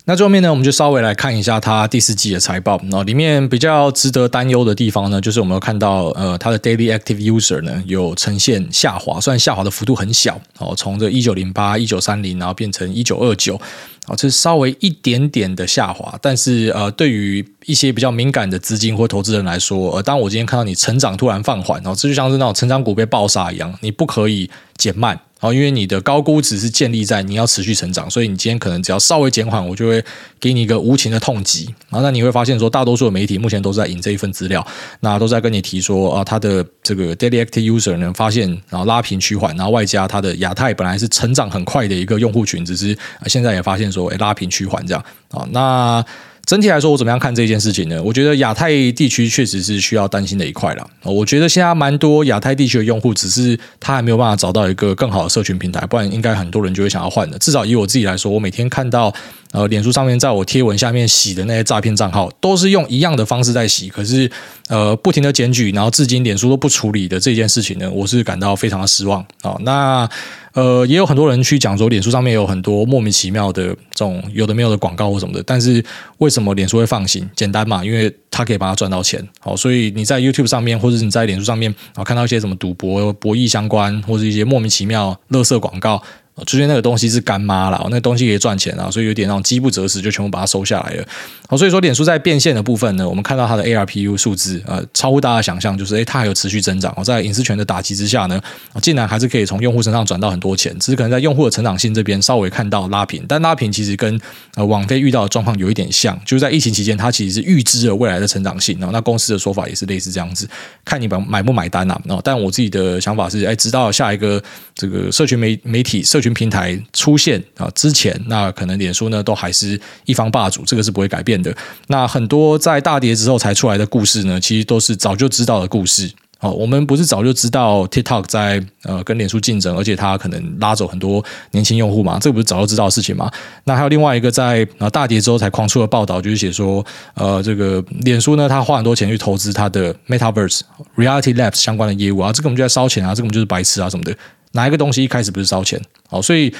[0.06, 2.78] 那最后面呢，我们就稍微来看一下它第四季的财报。
[2.90, 13.58] 那里面比较值得担忧的地方呢，就是我们有看到，呃，它的 Daily Active User 呢有呈现下滑，虽然下滑的幅度很小哦，从这一九零八、一九三零，然后变成一九二九。
[14.04, 25.18] 啊，这是稍微一点点的下滑，但是呃，对于一些比较敏感的资金或投资人来说，呃，当我今天看到你成长突然放缓，然后这就像是那种成长股被暴杀一样，你不可以减慢。
[25.44, 30.02] 哦，因为你的高估值是建立在你要持续成长，所以你今天可能只要稍微减缓，我就会
[30.40, 31.66] 给你一个无情的痛击。
[31.90, 34.66] 然后，那你会发现说，大多数的媒体目前都在引这一份资料，
[35.00, 46.02] 那都在跟你提说啊，它的这个 daily active user 呢发现，然后拉平趋缓，然后外加它的亚太本来是成长很快的一个用户群，只是现在也发现说，哎，拉平趋缓这样啊，那。
[46.46, 48.02] 整体来说，我怎么样看这件事情呢？
[48.02, 50.86] 我觉得亚太地区确实是需要担心的一块了。
[51.02, 57.38] 我觉得现在蛮多亚太地区的用户，只是他还没有办法找到一个更好的社群平台，不然应该很多人就会想要换的。
[57.38, 59.12] 至少以我自己来说，我每天看到
[59.54, 64.28] 呃，脸书上面在我贴文下面洗的那些诈骗账号，都是用一样的方式在洗，可是
[64.68, 69.56] 呃，不停的检举，然后至今脸书都不处理的这件事情呢，我是感到非常的失望啊。
[69.60, 70.08] 那。
[70.54, 75.84] 呃，也有很多人去讲说，脸书上面有很多莫名其妙的这种有的没有的广告或什么的，但是
[76.18, 77.28] 为什么脸书会放行？
[77.34, 79.20] 简单嘛，因为它可以帮他赚到钱。
[79.40, 86.00] 好，所以你在 YouTube 上面，或者你在脸书上面啊，看到一些什么赌博、博弈相关，或者一些莫名其妙垃圾广告。
[86.46, 91.04] 出现那个东西是干妈啦，那东西可以赚钱啊，所以有点那种饥不择食，就全部把它收下来了。
[91.48, 96.92] 好，所以说脸书在变现的部分呢，我们看到它的 ARPU 数字呃超乎大家想象，就是诶它还有持续增长。
[97.04, 98.40] 在隐私权的打击之下呢，
[98.82, 104.20] 竟然还是可以从用户身上转到很多钱，只是可能在用户的成长性这边稍微看到拉平，但拉平其实跟
[104.56, 110.48] 呃网飞遇到的状况有一点像，就是在疫情期间它其实是预知了未来的成长性，然后那公司的说法也是类似这样子，
[110.84, 112.00] 看你买买不买单啊。
[112.24, 114.42] 但我自己的想法是，诶直到下一个
[114.74, 121.54] 这个社群媒媒体社群平台出现啊之前，那可能脸书呢都还是一方霸主，这个是不会改变的。
[121.86, 126.10] 那很多在大跌之后才出来的故事呢，其实都是早就知道的故事。
[126.40, 132.18] 哦，我们不是早就知道 TikTok 在呃跟脸书竞争，而且它可能拉走很多年轻用户嘛？
[132.18, 133.30] 这个不是早就知道的事情嘛？
[133.64, 136.84] 那还有另外一个在啊大跌之后才狂出的报道，就是写说
[137.14, 140.60] 呃这个脸书呢，他花很多钱去投资它的 Metaverse
[140.96, 144.14] Reality Labs 相关的业务啊，这个我们就在烧钱啊，这个我们就是白痴啊什么的。
[144.54, 145.80] 哪一个东西一开始不是烧钱？
[146.08, 146.52] 好，所以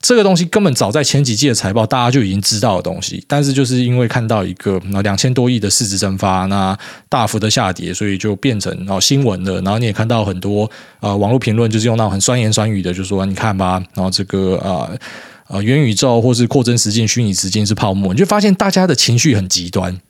[0.00, 6.76] 这个东西根本早在前几季的财报大家就已经知道的东西，但是就是因为看到一个那两千多亿的市值蒸发，那
[7.08, 9.60] 大幅的下跌，所以就变成哦新闻了。
[9.60, 14.90] 然后你也看到很多呃网络评论，就是用那种很酸言酸语的，就说你看吧，然后这个啊
[15.46, 20.00] 呃，呃元宇宙或是扩增实境、虚拟实境是泡沫，你就发现大家的情绪很极端。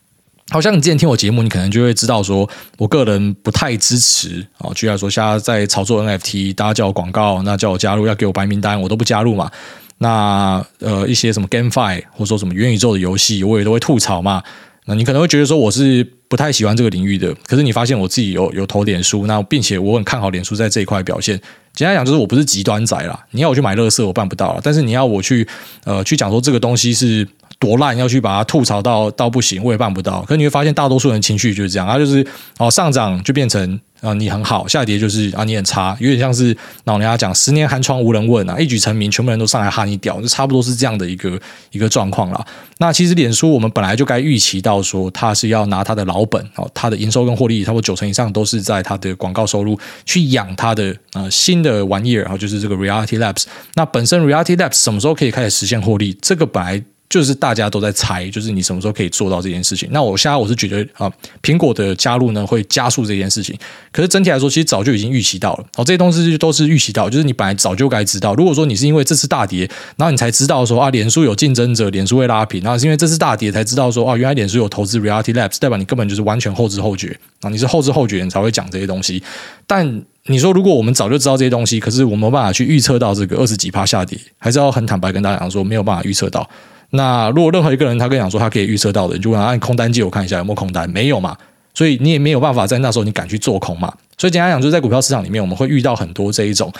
[0.52, 4.70] 好像你之前听我节目，你可能就会知道，说我个人不太支持啊。
[4.74, 9.50] 举例来说，现在在炒作 NFT，大家叫我广告，那叫我加入，要给我白名单，我都不加入嘛。
[9.96, 14.42] 那呃，一些什么 GameFi 或者说什么元宇宙的游戏，我也都会吐槽嘛。
[14.84, 21.40] 那你可能会觉得说我是不太喜欢这个领域的，可是你发现我自己有有投脸书，那并且我很看好脸书在这一块表现。
[21.72, 23.18] 简单讲，就是我不是极端仔啦。
[23.30, 24.60] 你要我去买乐色，我办不到了。
[24.62, 25.48] 但是你要我去
[25.84, 27.26] 呃去讲说这个东西是。
[27.62, 30.20] 多烂要去把它吐槽到到不行，我也办不到。
[30.22, 32.26] 可是你会发现，大多数人情绪就是这样，他就是
[32.58, 35.96] 哦上涨就变成啊，你很好；下跌就是啊，你很差。
[36.00, 42.44] 有点像是老人家讲“十年寒窗无人问”啊，一举成名，全部人都上来哈你屌，就差不多是这样的一个一个状况啦。
[42.78, 53.44] 那其实脸书我们本来就该预期到说，它是要拿它的老本哦，它的营收跟获利，差不多九成以上都是在它的广告收入去养它的呃新的玩意儿，然后就是这个 Reality Labs。
[53.74, 56.12] 那本身 Reality Labs 什么时候可以开始实现获利？
[56.20, 56.82] 这个本来。
[57.12, 59.86] 就是大家都在猜，就是你什么时候可以做到这件事情？
[59.92, 63.54] 那我现在我是觉得啊，苹果的加入呢会加速这件事情。
[63.92, 65.64] 可是整体来说，其实早就已经预期到了。
[65.76, 68.34] 哦，这些东西都是预期到，就是你本来早就该知道。
[68.34, 79.22] 如果说你是因为这次大跌，然后你才知道说啊，脸书有竞争者，脸书会拉平，然后是因为这次大跌才知道说啊，原来脸书有投资 Reality Labs，代表你根本就是完全后知后觉啊，你是后知后觉你才会讲这些东西。
[79.66, 86.48] 但你说，如果我们早就知道这些东西，可是我们没有办法去预测到这个二十几趴下跌，还是要很坦白跟大家讲说，没有办法预测到。
[86.94, 91.36] 那如果任何一个人他跟你讲说他可以预测到的，你就问他按空单借我看一下有没有空单，没有嘛？
[91.74, 93.92] 所以你也没有办法在那时候你敢去做空嘛？
[94.18, 96.72] 所以简单讲，就是在股票市场里面，我们会遇到很多这一种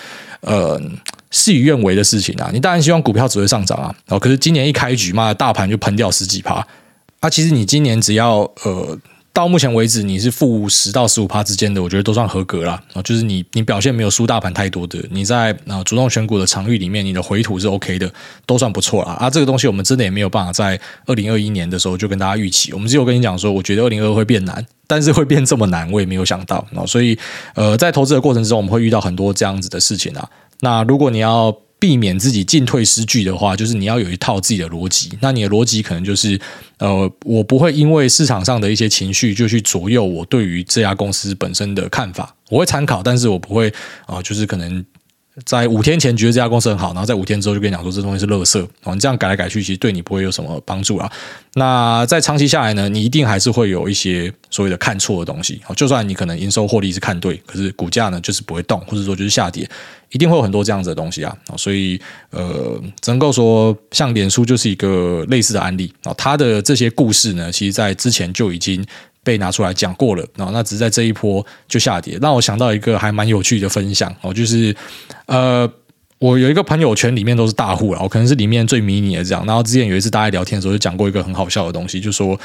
[0.43, 0.81] 呃
[1.31, 2.51] 事与愿违的事情啊。
[2.53, 6.67] 你当然希望股票只会上涨啊，然后，可是今年一开局嘛，大盘就喷掉十几趴。
[7.21, 8.99] 啊，其实你今年只要呃。
[9.33, 12.83] 到目前为止，你是负十到十五趴之间的，我觉得都算合格啦。
[13.03, 18.13] 就是你你表现没有输大盘太多的，你在啊主动选股的场域里面，你的回吐是 OK 的，
[18.45, 19.13] 都算不错啦。
[19.13, 22.75] 啊，这个东西我们真的也没有办法在二零二一年的时候就跟大家预期。
[22.75, 26.67] 我们只有跟你讲说，我觉得二零二会变难，但是会变这么难，我也没有想到。
[26.87, 27.19] 所以
[27.55, 30.29] 呃，在投资的过程之中，我们会遇到很多这样子的事情啊。
[30.61, 35.19] 那如果你要避免自己进退失据的话，就是你要有一套自己的逻辑。
[35.21, 36.41] 那你的逻辑可能就是，
[36.79, 42.33] 呃，我不会因为市场上的一些情绪就去左右我对于这家公司本身的看法。
[42.51, 43.75] 我会参考，但是我不会
[44.07, 44.85] 啊、就是可能。
[45.47, 51.11] 在五天前觉得这家公司很好，然后在五天之后就跟你讲说这东西是垃圾，哦，你这样改来改去，其实对你不会有什么帮助啊。
[51.55, 59.67] 那在长期下来呢，你一定还是会有一些所谓的看错的东西，就算你可能营收获利是看对，可是股价呢就是不会动，或者说就是下跌，
[60.13, 61.37] 一定会有很多这样子的东西啊。
[61.57, 68.87] 所以呃，只能够说像脸书就是一个类似的案例啊，它的这些故事呢，其实在之前就已经。
[69.25, 74.75] 被拿出来讲过了，那只是在这一波就下跌，让我想到一个还蛮有趣的分享哦，就是
[75.27, 75.73] 呃，
[76.19, 79.47] 我有一个朋友圈里面都是大户了，我可能是里面最迷你的这样。
[79.47, 82.37] 然后之前有一次大家聊天的时候，就讲过一个很好笑的东西，就说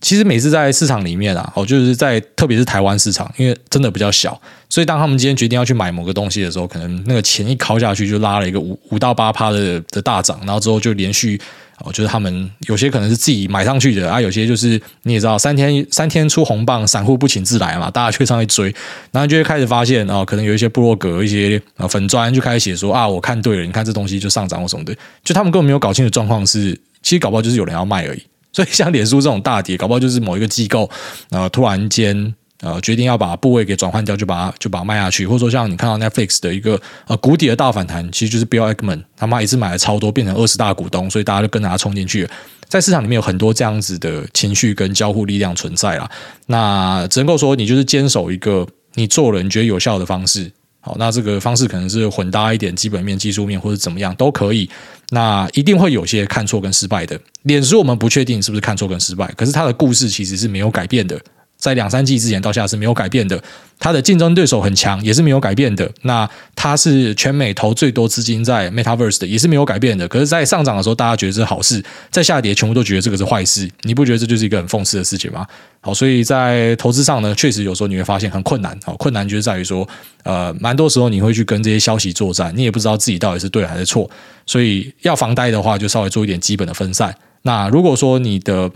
[0.00, 11.40] 其实每次在市场里面啊，哦，就是在特别是台湾市场，因为真的比较小，所以当他们今天决定要去买某个东西的时候，可能那个钱一敲下去就拉了一个五五到八趴的的大涨，然后之后就连续。
[11.82, 18.66] 哦，就是他们有些可能是自己买上去的啊，有些就是你也知道，三天三天出红棒，散户不请自来嘛，大家却上去追，
[19.10, 30.88] 然后就会开始发现啊，可能有一些部落格、一些啊粉砖就开始写说啊，我看对了，你看这东西就上涨或什么的，就他们根本没有搞清楚状况是，其实搞不好就是有人要卖而已，所以像脸书这种大跌，搞不好就是某一个机构
[31.30, 32.34] 啊突然间。
[32.62, 42.28] 呃，决定要把部位给转换掉，就把它就把它卖下去，或者说像你看到 Netflix 的一个呃谷底的大反弹，其实就是 Bill Ackman 他妈一次买了超多，变成二十大股东，所以大家就跟着他冲进去。
[42.68, 46.10] 在市场里面有很多这样子的情绪跟交互力量存在啦。
[46.48, 50.52] 那只能够说你就是坚守一个你做了你觉得有效的方式。
[50.80, 54.68] 好，那这个方式可能是混搭一点基本面、技术面或者怎么样都可以。
[55.10, 57.20] 那一定会有些看错跟失败的。
[57.42, 61.20] 脸书我们不确定是不是看错跟失败，可是它的故事其实是没有改变的。
[61.60, 63.40] 在两三季之前到现在是没有改变的，
[63.78, 65.88] 它的竞争对手很强，也是没有改变的。
[66.02, 70.08] 那它是全美投最多资金在 Metaverse 的，也是没有改变的。
[70.08, 73.70] 可是，在上涨的时候，大家觉得是好事；在下跌，全部都觉得这个是坏事。
[73.82, 75.46] 你不觉得这就是一个很讽刺的事情吗？
[75.82, 78.76] 好，所以在投资上呢，确实有时候你会发现很困难。
[78.82, 79.86] 好，困难就是在于说，
[80.24, 84.10] 呃，蛮多时候你会去跟这些消息作战，你也不知道自己到底是对还是错。
[84.46, 87.14] 所以要防呆的话，就稍微做一点基本的分散。
[87.42, 88.70] 那如果说你的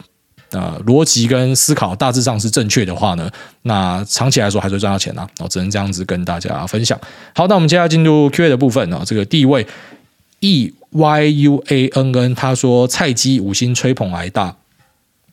[0.50, 3.28] 呃，逻辑跟思考大致上是正确的话呢，
[3.62, 5.26] 那长期来说还是会赚到钱啊。
[5.40, 6.96] 我只能这样子跟大家分享。
[7.34, 9.02] 好，那我们接下来进入 Q&A 的部分啊。
[9.04, 9.66] 这个第一位
[10.38, 14.54] E Y U A N N，他说菜鸡五星吹捧挨大。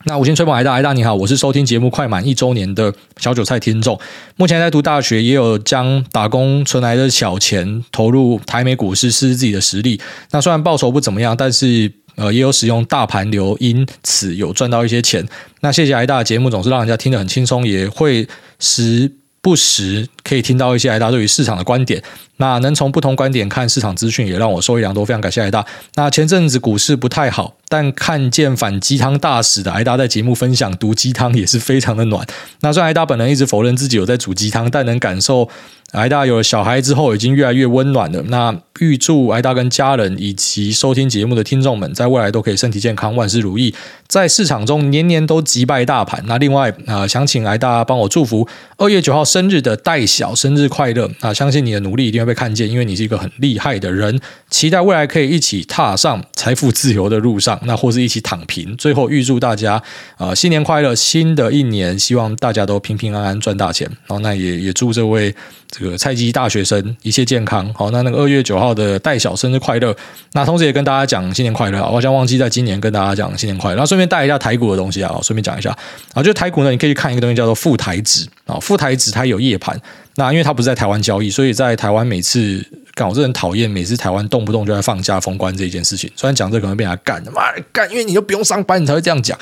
[0.06, 3.96] 那五星吹捧挨大，挨大你好，我是收听节目快满一周年的小韭菜听众，
[4.34, 10.00] 目前在读大学，也有将打工存来的小钱投入台美股市试试自己的实力。
[10.32, 11.92] 那虽然报酬不怎么样，但是。
[12.16, 15.26] 呃，也有使用大盘流，因此有赚到一些钱。
[15.60, 22.02] 那谢谢挨大的节目，总是让人家听得很轻松，也会时不时可以听到一些挨大对于市场的观点。
[22.42, 25.64] 那能从不同观点看市场资讯，也让我受益良多，非常感谢癌大。
[25.94, 32.26] 那前阵子股市不太好，但看见反鸡汤大使的癌大在节目分享毒鸡汤，也是非常的暖。
[32.62, 35.48] 那虽然癌大本人一直否认自己有在煮鸡汤，但能感受。
[35.92, 38.22] 癌大有了小孩之后，已经越来越温暖了。
[38.28, 43.74] 那预祝癌大跟家人以及收听节目的听众们，在未来都可以身体健康，万事如意，
[44.06, 46.24] 在市场中年年都击败大盘。
[46.26, 51.10] 那另外啊、想请癌大帮我祝福二月九号生日的戴小生日快乐。
[51.20, 54.20] 啊相信你的努力一定会被看见，因为你是一个很厉害的人。
[54.50, 58.76] 期待未来可以一起踏上财富自由的路上，那或是一起躺平。
[58.76, 59.82] 最后预祝大家
[60.16, 63.86] 啊、新年快乐，新的一年希望大家都平平安安赚大钱。
[64.06, 65.34] 然后那也也祝这位。
[65.74, 69.96] 这个菜鸡大学生一切健康，好，那那个二月九号的戴小生日快乐，
[70.34, 75.74] 那同时也跟大家讲新年快乐，我好像忘记在今年跟大家讲新年快乐，然后顺便带一下台股的东西啊，顺便讲一下
[76.12, 79.80] 啊，就台股呢，你可以去看一个东西叫做富台指啊，富台指它有夜盘，
[80.16, 82.64] 那因为它不是在台湾交易，所以在台湾每次。
[82.94, 86.10] 干，我这人讨厌每次台湾动不动就在放假封关这一件事情。
[86.14, 87.32] 虽然讲这可能被人家干的，
[87.72, 89.38] 干，因为你又不用上班，你才会这样讲。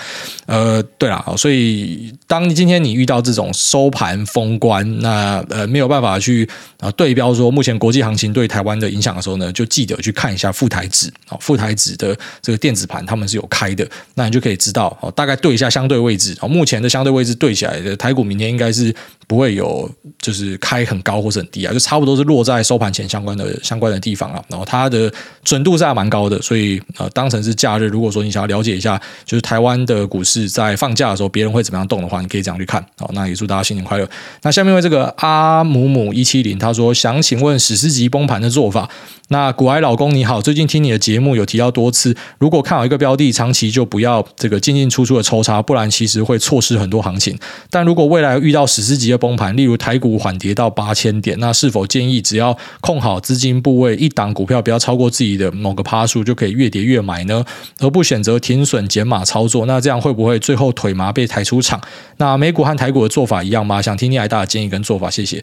[0.46, 6.48] 呃，对啦，所以当今天你遇到这种收盘封关，那呃没有办法去
[6.78, 18.94] 啊对标说目前国际行情对台湾的影响的时候呢，就记得去看一下富台指啊，富台指的这个电子盘他们是有开的，那你就可以知道哦，大概对一下相对位置啊，目前的相对位置对起来的台股明天应该是
[19.26, 19.90] 不会有
[20.20, 25.12] 就是开很高或是很低啊，就差不多是落在收盘前相关呃，相关的地方啊，然后它的
[25.42, 32.84] 准度是还蛮高的，所以呃，当成是假日，如果说你想要了解一下，就是台湾的股市在放假的时候，别人会怎么样动的话，你可以这样去看。
[32.98, 34.08] 好，那也祝大家新年快乐。
[34.42, 38.88] 那下面为这个阿姆姆一七零，他说想请问史诗级崩盘的做法。
[39.32, 47.38] 那股癌老公你好，最近听你的节目有提到多次，如果看好一个标的，长期就不要这个进进出出的抽插，不然其实会错失很多行情。
[47.70, 57.44] 但如果未来遇到史诗级的崩盘，例如台股缓跌到八千点，那是否建议只要控好资金部位，一档股票不要超过自己的某个趴数，就可以越跌越买呢？
[57.78, 61.80] 而不选择停损减码操作，那这样会不会最后腿麻被抬出场？
[62.16, 63.80] 那美股和台股的做法一样吗？
[63.80, 65.40] 想听你癌大的建议跟做法，谢谢。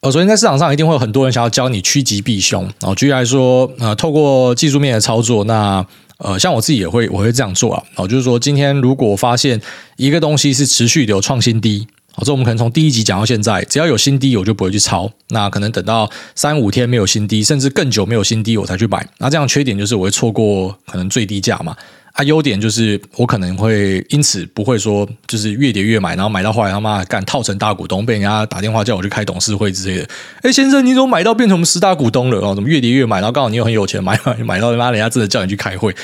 [0.00, 2.66] 呃，首先在市场上一定会有很多人想要教你趋吉避凶。
[2.80, 5.84] 哦，举例来说，呃，透过技术面的操作，那
[6.16, 7.82] 呃，像我自己也会，我会这样做啊。
[7.96, 9.60] 哦，就是说，今天如果发现
[9.98, 11.86] 一个东西是持续的有创新低，
[12.16, 15.10] 哦，这我们可能从第一集讲到现在，只要有新低，我就不会去抄。
[15.28, 19.06] 那可能等到三五天没有新低，甚至更久没有新低，我才去买。
[19.18, 21.76] 那这样缺点就是我会错过可能最低价嘛。
[22.12, 30.08] 啊、优点就是我可能会因此不会说就是越跌越买，然后买到后来他妈干套成大股东，被人家打电话叫我去开董事会之类的。
[30.40, 32.38] 哎，先生，你怎么买到变成我们十大股东了？
[32.38, 33.16] 哦，怎么越跌越买？
[33.18, 35.94] 然后刚好你又很有钱，买买到他妈人家真的叫你去开会。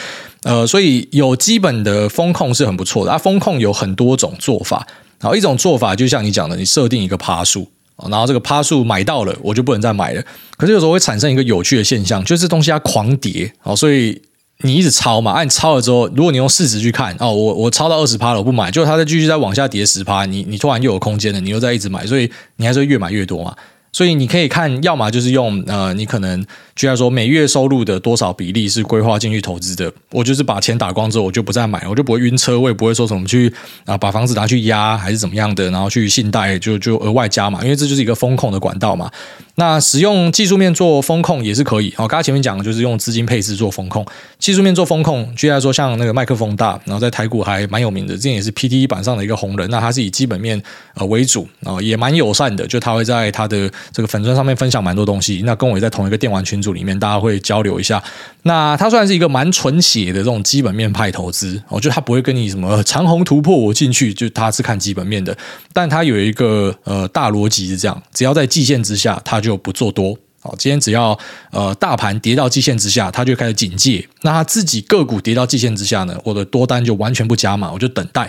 [0.42, 3.12] 呃，所以有基本的风控是很不错的。
[3.12, 4.86] 啊，风控有很多种做法。
[5.22, 7.66] 然后一种做法就像你讲的，你设定一个趴数，
[8.10, 10.22] 然后这个趴数买到了，我就不能再买了。
[10.58, 14.20] 可是有时候会产生一个有趣的现象，就是东西它狂跌，所以。
[14.64, 23.56] 你一直抄嘛，按、啊、抄了之后，如果你用市值去看，哦，我我抄到二十趴了，我不买，就它再继续再往下跌十趴，你你突然又有空间了，你又在一直买，所以你还是会越买越多嘛。
[23.90, 33.52] 所以你可以看，要么就是用呃，你可能居然说每月收入的多少比例是规划进去投资的，我就是把钱打光之后，我就不再买，我就不会晕车，我也不会说什么去
[33.84, 39.10] 啊把房子拿去押还是怎么样的，然后去信贷就就额外加嘛，因为这就是一个风控的管道嘛。
[39.56, 41.92] 那使用技术面做风控也是可以。
[41.94, 44.04] 好，刚才前面讲的就是用资金配置做风控，
[44.38, 49.68] 技术面做风控，居然说像那个麦克风大，然后在台股还蛮有名的，之前也是 PTE 板上的一个红人。
[49.68, 50.60] 那他是以基本面
[50.94, 53.70] 呃为主啊，也蛮友善的，就他会在他的。
[53.92, 58.02] 这个粉砖上面分享蛮多东西，那跟我也在同一个电玩群组里面，大家会交流一下。
[58.44, 65.36] 那他算是一个蛮纯血的这种基本面派投资，我觉得他不会跟你什么长虹突破我进去，就他是看基本面的。
[65.72, 70.16] 但他有一个呃大逻辑是这样：只要在季线之下，他就不做多。
[70.40, 71.16] 好，今天只要
[71.52, 74.04] 呃大盘跌到季线之下，他就开始警戒。
[74.22, 78.28] 那他自己个股跌到季线之下呢，我的多单就完全不加码，我就等待。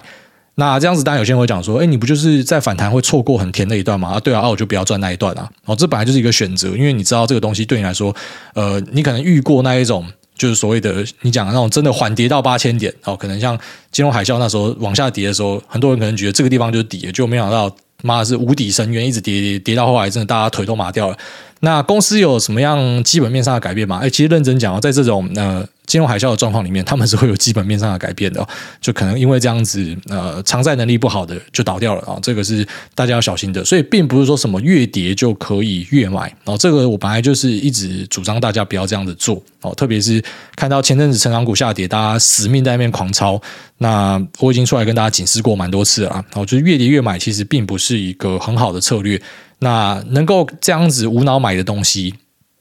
[0.56, 4.10] 那这样子，当然有些人会讲说，哎，你不就是在反弹会错过很甜的一段吗？
[4.10, 5.50] 啊，对啊，啊，我就不要赚那一段啊。
[5.66, 8.16] 哦，这本来就是一个选择，因为你知道这个东西对你来说，
[8.54, 10.06] 呃，你可能遇过那一种，
[10.38, 13.58] 就是所谓的你讲的那种真的缓跌到八千点，哦，可能像
[13.92, 21.18] 金融海啸那时候往下跌的时候，很多人可能觉得这个地方就是底，就没想到妈的是无底深渊，一直跌跌跌到后来，真的大家腿都麻掉了。
[21.62, 24.02] 那公司有什么样基本面上的改变吗？
[24.04, 25.68] 哎，其实认真讲，在这种呃。
[25.86, 28.46] 金融海啸的状况里面，他们是会有基本面上的改变的，
[28.80, 32.66] 就可能因为这样子，呃，偿债能力不好的就倒掉了啊，哦，这个是
[32.96, 33.64] 大家要小心的。
[33.66, 40.24] 所以，并不是说什么越跌就可以越买哦，这个我本来就是一直主张大家不要这样子做哦，特别是
[40.56, 43.40] 看到前阵子成长股下跌，大家死命在那边狂抄，
[43.78, 49.22] 那我已经出来跟大家警示过蛮多次了啊，哦，就是越跌越买，其实并不是一个很好的策略。
[49.60, 52.14] 那能够这样子无脑买的东西。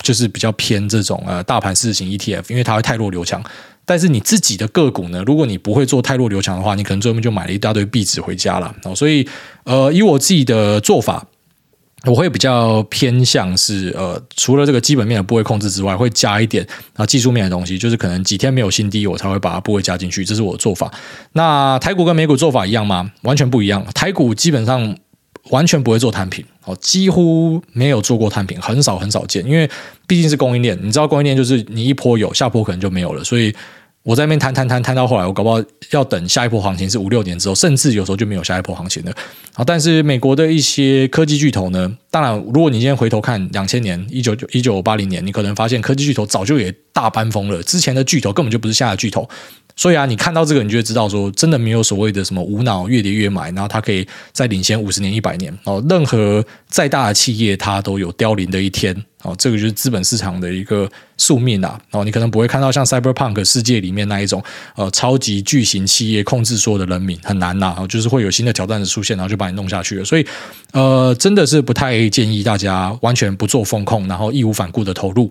[0.03, 3.43] 就是比较偏这种呃大盘市型 ETF，因为它会太弱流强。
[3.85, 8.73] 但是你自己的个股呢，如果你不会做太弱流强的话，你可能最后面就买了一大堆币纸回家了。
[8.95, 9.29] 所以
[9.65, 11.27] 呃，以我自己的做法，
[12.05, 20.89] 我会比较偏向是呃，除了这个基本面的部位控制之外，会加一点啊技术面的东西，就是可能几天没有新低，我才会把它部位加进去，这是我的做法。
[21.33, 23.11] 那台股跟美股做法一样吗？
[23.23, 23.85] 完全不一样。
[23.95, 24.97] 台股基本上
[25.51, 29.69] 完全不会做摊平，哦，几乎没有做过摊平，很少很少见，因为
[30.07, 33.55] 毕竟是供应链，你知道供应链就是你一波有，下波可能就没有了，所以。
[34.05, 35.63] 我在那边摊摊摊摊到后来，我搞不好
[35.93, 39.13] 要等下一波行情是五六年之后，甚至有时候就没有下一波行情了。
[39.55, 49.29] 啊，但是美国的一些科技巨头呢，当然，如果你今天回头看两千年、一九九一九八零年，你可能发现科技巨头早就也大搬风了，之前的巨头根本就不是下的巨头。
[49.75, 55.83] 所以啊，你看到这个，你就会知道说，真的没有所谓的什么无脑越跌越买，然后它可以再领先五十年、一百年哦。
[55.89, 59.35] 任何再大的企业，它都有凋零的一天哦。
[59.39, 61.81] 这个就是资本市场的一个宿命啊。
[61.91, 64.43] 哦，你可能不会看到像 Cyberpunk 世界里面那一种
[64.77, 67.75] 呃超级巨型企业控制所有的人民，很难呐。
[67.89, 70.05] 就是会有新的挑战者出现，然后就把你弄下去了。
[70.05, 70.27] 所以
[70.73, 75.31] 呃，真的是不太建议大家完全不做风控，然后义无反顾的投入。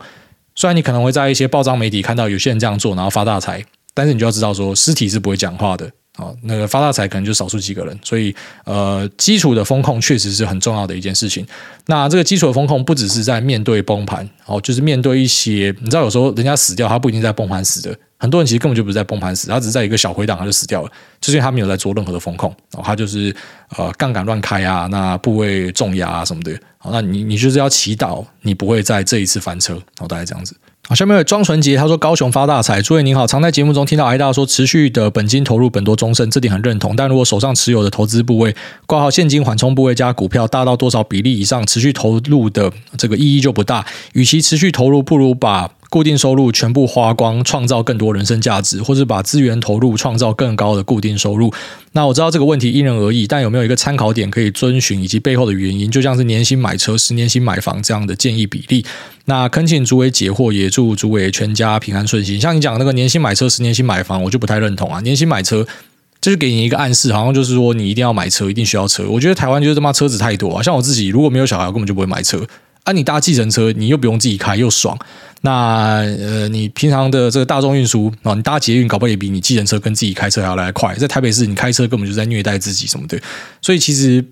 [0.56, 3.64] 虽然你可能会在一些报章媒体看到有些人这样做，然后发大财。
[3.94, 5.86] 但是你就要知道，说尸体是不会讲话的
[6.16, 6.34] 啊。
[6.44, 8.36] 那个发大财可能就少数几个人，所以
[8.66, 11.46] 呃，基础的风控确实是很重要的一件事情。
[11.88, 17.98] 那这个基础的风控不只是在面对崩盘，哦，就是面对一些你知道，有时候人家死掉，他不一定在崩盘死的。
[18.18, 23.36] 很多人其实根本就不是在崩盘死，他只是在一个小回档他就死掉了，就是他没有在做任何的风控，哦，他就是
[23.76, 26.54] 呃杠杆乱开啊，那部位重压啊什么的。
[26.84, 30.56] 哦，那你你就是要祈祷你不会在这一次翻车，哦，大概这样子。
[30.92, 32.82] 好，下面有庄纯杰，他说高雄发大财。
[32.82, 36.94] 诸位您好，常在节目中听到挨大说持续的本金投入本多终身，这点很认同。
[36.98, 38.54] 但如果手上持有的投资部位
[38.86, 43.86] 挂号现金缓冲部位加股票大到多少比例以上，持续投入的这个意义就不大。
[44.16, 51.54] 与其持续投入，不如把固定收入全部花光，创造更多人生价值，或是把资源投入，创造更高的固定收入。
[51.92, 55.92] 那我知道这个问题因人而异，但有没有一个参考点可以遵循，以及背后的原因？
[55.92, 58.86] 就像是年薪买车、十年薪买房这样的建议比例。
[59.26, 62.40] 那恳请主委解惑，也祝主委全家平安顺心。
[62.40, 65.02] 像你讲那个年薪买车、十年薪买房，我就不太认同啊。
[65.02, 65.68] 年薪买车，
[66.22, 69.04] 就是给你一个暗示，好像就是说你一定要买车，一定需要车。
[69.10, 70.64] 我觉得台湾就是他妈车子太多啊。
[70.64, 72.48] 像我自己如果没有小孩，根本就不会买车。
[72.84, 74.98] 啊，你搭计程车，你又不用自己开，又爽。
[75.42, 80.94] 那呃，你平常的这个大众运输啊，你搭捷运，搞不好也比你计程车跟自己开车还要来快。
[80.96, 83.20] 在台北市，你开车根本就在虐待自己什么的。
[83.62, 84.24] 所以其实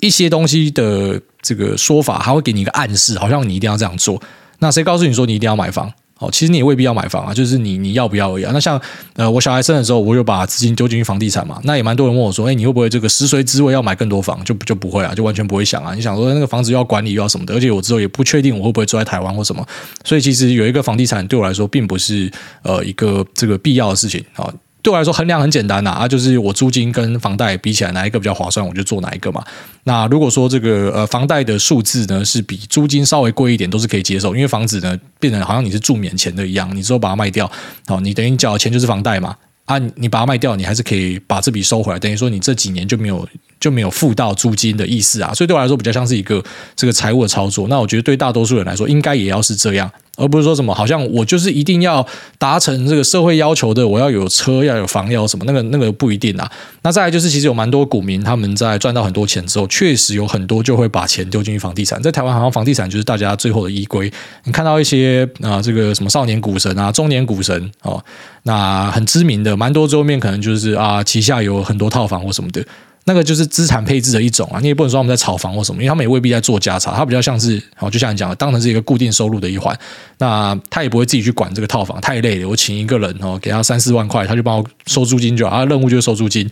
[0.00, 4.20] 一些东西的这个说法，还会给你一个暗示，好像你一定要这样做。
[4.58, 5.90] 那谁告诉你说你一定要买房？
[6.18, 8.50] 哦，其实你也未必要买房啊，就是你你要不要而已啊。
[8.52, 8.80] 那像
[9.14, 11.60] 呃，我小孩生的时候，我就把资金丢进去房地产嘛。
[11.64, 14.42] 那也蛮多人问我说，哎，你会不会这个食髓知味要买更多房？
[14.44, 15.94] 就就不会啊，就完全不会想啊。
[15.94, 19.64] 你想说那个房子又要管理又要什么的，而且我之后也不确定我会不会住在台湾或什么。
[20.04, 22.30] 所以其实有一个房地产对我来说，并不是
[22.62, 24.52] 呃一个这个必要的事情啊。
[24.88, 29.44] 对我来说，衡量很简单呐，啊，就是我租金跟房贷比起来，哪一个比较划算，我就做哪一个嘛。
[29.84, 37.50] 那如果说这个呃房贷的数字呢是比租金稍微贵一点，都是可以接受，因为房子呢变成好像你是住免钱的一样，你之后把它卖掉，
[37.86, 39.36] 好，你等于缴钱就是房贷嘛，
[39.66, 43.28] 啊，你把它卖掉，你还是可以把这笔收回来，等于说你这几年就没有。
[43.60, 46.42] 就没有付到租金的意思啊，所以对我来说比较像是一个
[46.76, 47.68] 这个财务的操作。
[47.68, 52.06] 那我觉得对大多数人来说，应该也要是这样，而不是说什么好像我就是一定要
[52.38, 56.50] 达成这个社会要求的，我要有车，要有房，要有什么，那个那个不一定啊。
[56.82, 62.00] 那再来就是，其实有蛮多股民他们在赚到很多钱之后，确实有很多就会把钱丢进去房地产。
[62.02, 64.10] 在台湾，好像房地产就是大家最后的依归。
[64.44, 68.02] 你看到一些啊，这个什么少年股神啊，中年股神哦，
[68.44, 72.64] 那很知名的，蛮多桌面可能就是啊，旗下有很多套房或什么的。
[73.08, 79.74] 那个就是资产配置的一种啊，你也不能说他们在炒房或什么，因为他们也未必在做加差，他比较像是，哦，就像你讲的，当成是一个固定收入的一环，
[80.18, 86.48] 那他也不会自己去管这个套房，太累了，我请一个人哦，给他三四万块，他就帮我收租金就好，他的任务就是收租金，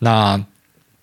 [0.00, 0.42] 那。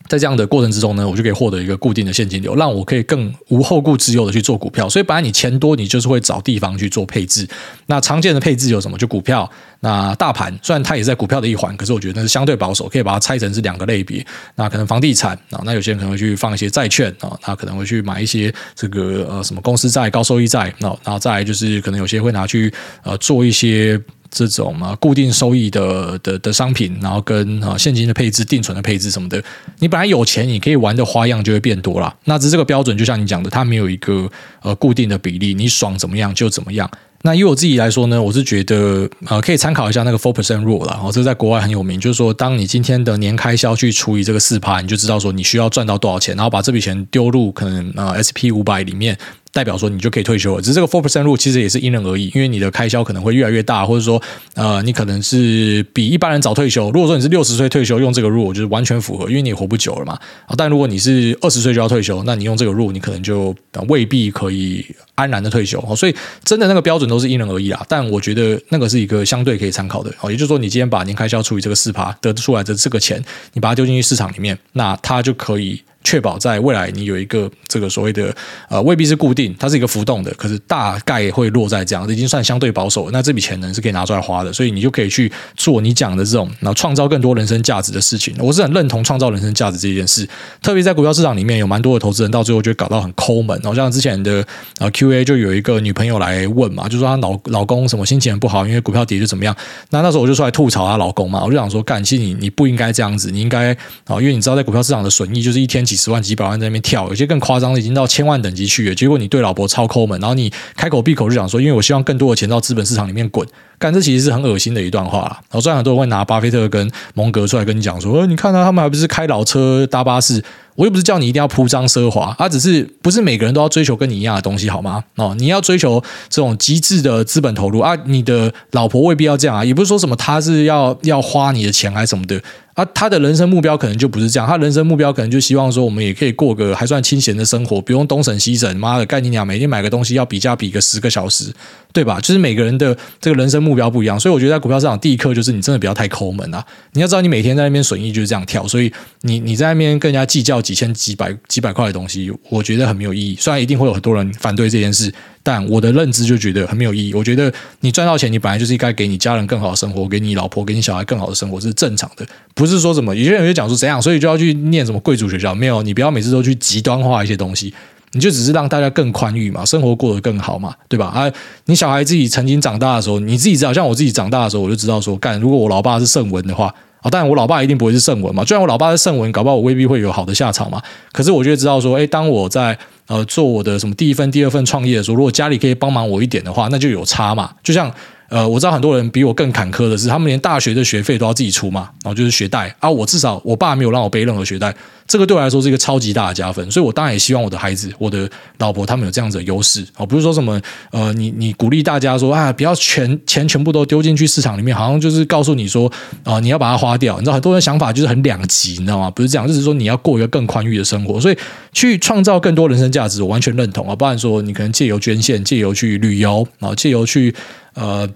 [0.08, 4.88] 在这样的过程之中呢，我就可以获得一个固定的现金流，让我可以更无后顾之忧的去做股票。
[4.88, 7.48] 所以本来你钱多，你就是会找地方去做配置。
[7.88, 8.98] 那常见的配置有什么？
[8.98, 9.50] 就股票。
[9.80, 14.26] 那大盘虽然它也在股票的一环，可是我觉得那是相对保守，可以把它拆成是两个类别。
[14.56, 20.74] 那可能房地产啊，那有些人可能会去放一些债券啊，他可能会去买一些这个呃什么公司债、高收益债。
[20.80, 24.02] 那然后再来就是可能有些会拿去呃做一些。
[24.38, 29.42] 这种啊，固定收益的的的商品，然后跟啊现金的配置、定存的配置什么的，
[29.80, 32.14] 你本来有钱，你可以玩的花样就会变多了。
[32.26, 34.30] 那只是这个标准，就像你讲的，它没有一个
[34.62, 36.90] 呃固定的比例，你爽怎么样就怎么样。
[37.24, 49.18] 那以我自己来说呢，我是觉得呃可以参考一下那个 four percent rule 了，哦，这在国外很有名，就是说当你今天的年开销去除以这个四趴，你就知道说你需要赚到多少钱，然后把这笔钱丢入可能呃 SP 五百里面。
[49.58, 50.62] 代表说你就可以退休了。
[50.62, 54.22] 只是这个 four percent rule 其实也是因人而异，因为你的开销可能会越来越大，或者说
[54.54, 56.92] 呃，你可能是比一般人早退休。
[56.92, 60.14] 如果说你是六十岁退休，用这个 rule 就是完全符合，因为你活不久了嘛。
[60.46, 63.56] 啊，但如果你是二十岁就要退休，那你用这个 rule，你可能就
[63.88, 64.86] 未必可以
[65.16, 65.84] 安然的退休。
[65.96, 67.84] 所以真的那个标准都是因人而异啊。
[67.90, 70.14] 但我觉得那个是一个相对可以参考的。
[70.22, 73.20] 哦，也就是说，你今天把年开销除以这个四趴得出来的这个钱，
[73.54, 75.82] 你把它丢进去市场里面，那它就可以。
[76.08, 78.34] 确保在未来你有一个这个所谓的
[78.70, 83.12] 呃未必是固定，它是一个浮动的，可是大概会落在这样，已经算相对保守。
[83.12, 88.34] 那这笔钱呢是可以拿出来花的，所以你就可以去做你讲的这种，然后创造更多人生价值的事情。
[88.40, 90.26] 我是很认同创造人生价值这件事，
[90.62, 93.60] 特别在股票市场里面有蛮多的投资人到最后就搞到很抠门。
[93.62, 94.42] 然后像之前的
[94.80, 99.54] 啊 Q&A 就有一个女朋友来问嘛，就说她老老公什么心情不好，因为股票跌就怎么样。
[99.90, 103.74] 那那时候我就出来吐槽她老公嘛，我就想说，干，其实你你不应该这样子，你应该
[104.06, 106.78] 啊，因为你知道在股票市场的损益就是一天几十万、几百万在那边。
[106.82, 108.96] 跳，有些更夸张的已经到千万等级去了。
[108.96, 113.46] 结果你对老婆超抠门，然后你开口闭口就想说，因为我希望更多的钱到资本市场里面滚。
[113.80, 115.22] 但，这其实是很恶心的一段话。
[115.50, 120.44] 然后虽然很多人会拿巴菲特跟蒙格出来跟你讲说，呃，你看、啊、他们还不是开老车搭巴士。
[120.78, 125.04] 我又不是叫你一定要铺张奢华，啊，只是不是每个人都要追求跟你一样的东西，好吗？
[125.16, 126.00] 哦，你要追求
[126.30, 132.40] 这种极致的资本投入啊，你的老婆未必要这样啊，也不是说什么他是要要花你的钱还是什么的
[132.76, 141.52] 啊，他的人生目标可能就不是这样，他人生目标可能就希望说我们也可以过个还算清闲的生活，不用东省西省，妈的，干你娘，每天买个东西要比价比个十个小时，
[141.92, 142.20] 对吧？
[142.22, 146.64] 就是每个人的这个人生目标不一样，所以我觉得在股票市场第一课就是你真的不要太抠门啊，
[146.94, 150.62] 你要知道你每天在那边损益就是这样跳，所以你你在那边跟人家计较。
[150.68, 153.38] 几千几百几百块的东西，我觉得很没有意义。
[153.40, 155.10] 虽然一定会有很多人反对这件事，
[155.42, 157.14] 但我的认知就觉得很没有意义。
[157.14, 157.50] 我觉得
[157.80, 162.28] 你赚到钱，你本来就是应该给你家人更好的生活，给你老婆、给你小孩更好的生活，这是正常的。
[162.54, 165.56] 不是说什么有些人就讲说怎样，所以就要去念什么贵族学校。
[165.56, 167.74] 没有，你不要每次都去极端化一些东西，
[168.12, 171.06] 你就只是让大家更宽裕嘛，生活过得更好嘛，对吧？
[171.08, 171.32] 啊，
[171.68, 176.76] 你小孩自己曾经长大的时候，你自己知道，像我自己长大的时候，我就知道说，干，如果我老爸是圣文的话。
[177.08, 178.44] 啊，当然我老爸一定不会是圣文嘛。
[178.44, 180.82] 虽然我老爸是圣文，搞不好我未必会有好的下场嘛。
[181.12, 182.78] 可是我就知道说，哎，当我在
[183.08, 187.52] 呃做我的什么第一份、第二份创业的时候，如果家里可以帮忙我一点的话，那就有差嘛。
[187.64, 187.92] 就像。
[188.30, 192.90] 呃，我知道很多人比我更坎坷的是，他们连大学的学费都要自己出嘛，然后就是学贷啊。
[192.90, 194.76] 我至少我爸没有让我背任何学贷，
[195.08, 196.70] 这个对我来说是一个超级大的加分。
[196.70, 205.92] 所以我当然也希望我的孩子、我的老婆他们有这样子的优势啊，不是说什么呃，你你鼓励大家说啊，不要全钱全部都丢进去市场里面，好像就是告诉你说
[206.24, 207.16] 啊、你要把它花掉。
[207.18, 209.10] 你知道很多人想法就是很两极，你知道吗？
[209.12, 211.38] 不是这样，就是说你要过一个更宽裕的生活，所以
[211.72, 213.96] 去创造更多人生价值，我完全认同啊。
[213.96, 217.34] 不然说你可能借由捐献、借由去旅游啊、借由去
[217.74, 218.08] 呃。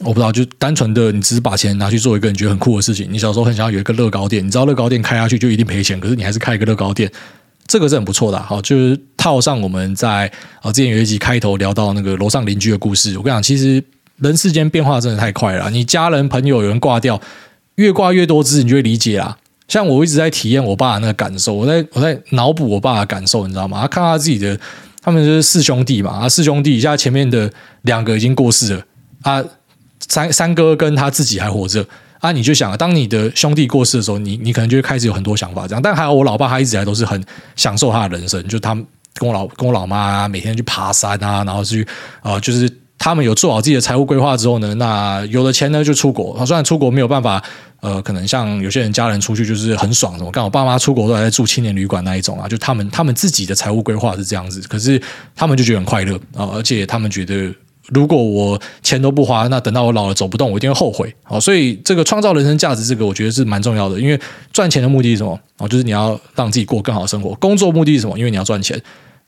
[0.00, 3.06] 我不知道，就单纯的你只是把钱拿去做一个你觉得很酷的事情。
[3.10, 7.10] 你小时候很想要有一个乐高店，你知道乐高店开下去就一定赔钱，可是你还是开一个乐高店，
[7.66, 8.40] 这个是很不错的。
[8.40, 10.30] 好，就是套上我们在
[10.62, 13.16] 啊之前有一集开头聊到那个楼上邻居的故事。
[13.18, 13.82] 我跟你讲，其实
[14.18, 15.68] 人世间变化真的太快了。
[15.70, 17.20] 你家人朋友有人挂掉，
[17.74, 19.36] 越挂越多只，你就会理解啦。
[19.66, 23.80] 像我一直在体验我爸的那个感受，我在我在脑补我爸的感受，你知道吗？
[23.82, 24.58] 他看他自己的，
[25.02, 27.50] 他们就是四兄弟嘛，啊四兄弟，现在前面的
[27.82, 28.82] 两个已经过世了
[29.22, 29.44] 啊。
[30.08, 31.86] 三三哥跟他自己还活着
[32.20, 32.32] 啊！
[32.32, 35.80] 你就想，当你的兄弟过世的时候，你你可能就会开始有很多想法这样。
[35.80, 37.22] 但还好，我老爸他一直以来都是很
[37.54, 38.74] 享受他的人生，就他
[39.14, 41.86] 跟我老跟我老妈啊，每天去爬山啊，然后去
[42.22, 46.44] 啊、就是他们有做好自己的财务规划之后呢，那有了钱呢就出国。
[46.44, 47.40] 虽然出国没有办法，
[47.80, 55.00] 呃，可能像有些人家人出去就是很爽什么，刚好爸妈出国都还在住青年旅馆那一种啊，就他们他们自己的财务规划是这样子，可是
[55.36, 57.54] 他们就觉得很快乐啊、而且他们觉得。
[57.88, 61.14] 如果我钱都不花，那等到我老了走不动，我一定会后悔。
[61.22, 63.98] 好，所以这个创造人生价值，这个我觉得是蛮重要的。
[63.98, 64.20] 因为
[64.52, 65.38] 赚钱的目的是什么？
[65.58, 67.34] 哦，就是你要让自己过更好的生活。
[67.36, 68.18] 工作目的是什么？
[68.18, 68.80] 因为你要赚钱。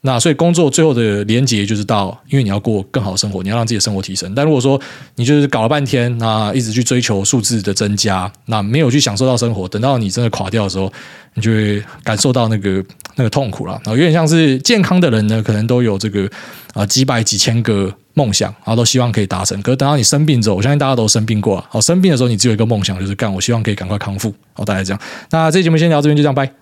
[0.03, 4.35] 那所以工作最后的连结就是到，因为你要过更好的生活，你要让自己的生活提升。
[4.35, 4.81] 但如果说
[5.17, 10.91] 你就是搞了半天，那一直去追求数字的增加，那没有去享受到生活，等到你真的垮掉的时候，
[11.35, 12.83] 你就会感受到那个
[13.17, 13.73] 那个痛苦了。
[13.85, 16.27] 然后有点像是健康的人呢，可能都有这个
[16.73, 19.61] 啊几百几千个梦想，然后都希望可以达成。
[19.61, 21.63] 可是等到你生病之后，我相信大家都生病过。
[21.69, 24.35] 好，生病的时候你只有一个梦想，就是干，我希望可以赶快康复。
[24.55, 25.01] 好，大概这样。
[25.31, 26.60] 那这节目先聊这边，就这样，拜。